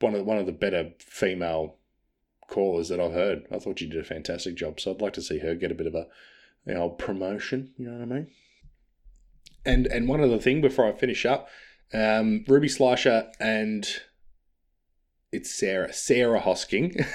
one 0.00 0.14
of 0.14 0.26
one 0.26 0.38
of 0.38 0.46
the 0.46 0.52
better 0.52 0.92
female 0.98 1.76
callers 2.48 2.88
that 2.88 3.00
I've 3.00 3.12
heard. 3.12 3.44
I 3.52 3.58
thought 3.58 3.78
she 3.78 3.88
did 3.88 4.00
a 4.00 4.04
fantastic 4.04 4.56
job. 4.56 4.80
So 4.80 4.90
I'd 4.90 5.00
like 5.00 5.12
to 5.14 5.22
see 5.22 5.38
her 5.38 5.54
get 5.54 5.70
a 5.70 5.76
bit 5.76 5.86
of 5.86 5.94
a 5.94 6.06
you 6.66 6.74
know 6.74 6.90
promotion. 6.90 7.72
You 7.76 7.90
know 7.90 7.98
what 7.98 8.02
I 8.02 8.18
mean? 8.18 8.26
And 9.64 9.86
and 9.86 10.08
one 10.08 10.20
other 10.20 10.38
thing 10.38 10.60
before 10.60 10.86
I 10.86 10.92
finish 10.92 11.24
up, 11.24 11.48
um, 11.92 12.44
Ruby 12.48 12.68
Slasher 12.68 13.30
and 13.38 13.86
it's 15.32 15.54
Sarah 15.54 15.92
Sarah 15.92 16.40
Hosking. 16.40 17.06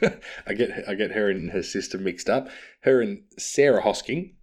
I 0.46 0.54
get 0.54 0.88
I 0.88 0.94
get 0.94 1.12
her 1.12 1.28
and 1.28 1.50
her 1.50 1.64
sister 1.64 1.98
mixed 1.98 2.30
up. 2.30 2.48
Her 2.82 3.02
and 3.02 3.22
Sarah 3.36 3.82
Hosking 3.82 4.34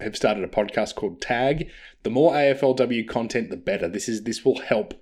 have 0.00 0.16
started 0.16 0.44
a 0.44 0.48
podcast 0.48 0.94
called 0.94 1.20
Tag. 1.20 1.68
The 2.02 2.10
more 2.10 2.32
AFLW 2.32 3.08
content, 3.08 3.50
the 3.50 3.56
better. 3.56 3.88
This 3.88 4.08
is 4.08 4.24
this 4.24 4.44
will 4.44 4.60
help 4.60 4.94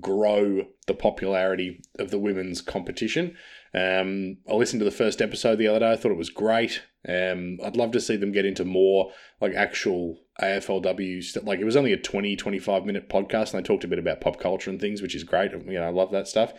grow 0.00 0.66
the 0.86 0.94
popularity 0.94 1.80
of 1.98 2.10
the 2.10 2.18
women's 2.18 2.60
competition. 2.60 3.36
Um, 3.74 4.38
I 4.48 4.54
listened 4.54 4.80
to 4.80 4.84
the 4.84 4.90
first 4.90 5.20
episode 5.20 5.56
the 5.56 5.68
other 5.68 5.80
day. 5.80 5.92
I 5.92 5.96
thought 5.96 6.12
it 6.12 6.18
was 6.18 6.30
great. 6.30 6.82
Um, 7.06 7.58
I'd 7.62 7.76
love 7.76 7.90
to 7.92 8.00
see 8.00 8.16
them 8.16 8.32
get 8.32 8.46
into 8.46 8.64
more 8.64 9.10
like 9.40 9.52
actual 9.54 10.18
AFLW 10.40 11.22
stuff. 11.22 11.44
Like 11.44 11.58
it 11.58 11.64
was 11.64 11.76
only 11.76 11.92
a 11.92 11.98
20, 11.98 12.36
25 12.36 12.84
minute 12.84 13.08
podcast 13.08 13.52
and 13.52 13.62
they 13.62 13.66
talked 13.66 13.84
a 13.84 13.88
bit 13.88 13.98
about 13.98 14.20
pop 14.20 14.38
culture 14.38 14.70
and 14.70 14.80
things, 14.80 15.02
which 15.02 15.14
is 15.14 15.24
great. 15.24 15.52
You 15.52 15.78
know, 15.78 15.84
I 15.84 15.90
love 15.90 16.12
that 16.12 16.28
stuff. 16.28 16.52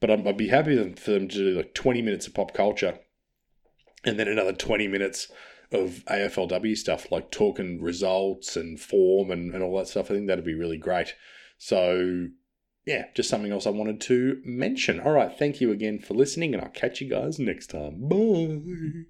But 0.00 0.10
I'd, 0.10 0.36
be 0.36 0.48
happy 0.48 0.76
for 0.94 1.12
them 1.12 1.28
to 1.28 1.38
do 1.38 1.56
like 1.56 1.74
20 1.74 2.02
minutes 2.02 2.26
of 2.26 2.34
pop 2.34 2.52
culture 2.52 2.98
and 4.04 4.18
then 4.18 4.28
another 4.28 4.52
20 4.52 4.88
minutes 4.88 5.30
of 5.74 6.04
AFLW 6.06 6.76
stuff, 6.76 7.10
like 7.10 7.30
talking 7.30 7.82
results 7.82 8.56
and 8.56 8.80
form 8.80 9.30
and, 9.30 9.54
and 9.54 9.62
all 9.62 9.76
that 9.78 9.88
stuff. 9.88 10.10
I 10.10 10.14
think 10.14 10.26
that'd 10.26 10.44
be 10.44 10.54
really 10.54 10.78
great. 10.78 11.14
So, 11.58 12.28
yeah, 12.86 13.06
just 13.14 13.30
something 13.30 13.52
else 13.52 13.66
I 13.66 13.70
wanted 13.70 14.00
to 14.02 14.40
mention. 14.44 15.00
All 15.00 15.12
right, 15.12 15.36
thank 15.36 15.60
you 15.60 15.72
again 15.72 15.98
for 15.98 16.14
listening, 16.14 16.54
and 16.54 16.62
I'll 16.62 16.70
catch 16.70 17.00
you 17.00 17.08
guys 17.08 17.38
next 17.38 17.68
time. 17.68 18.08
Bye. 18.08 19.04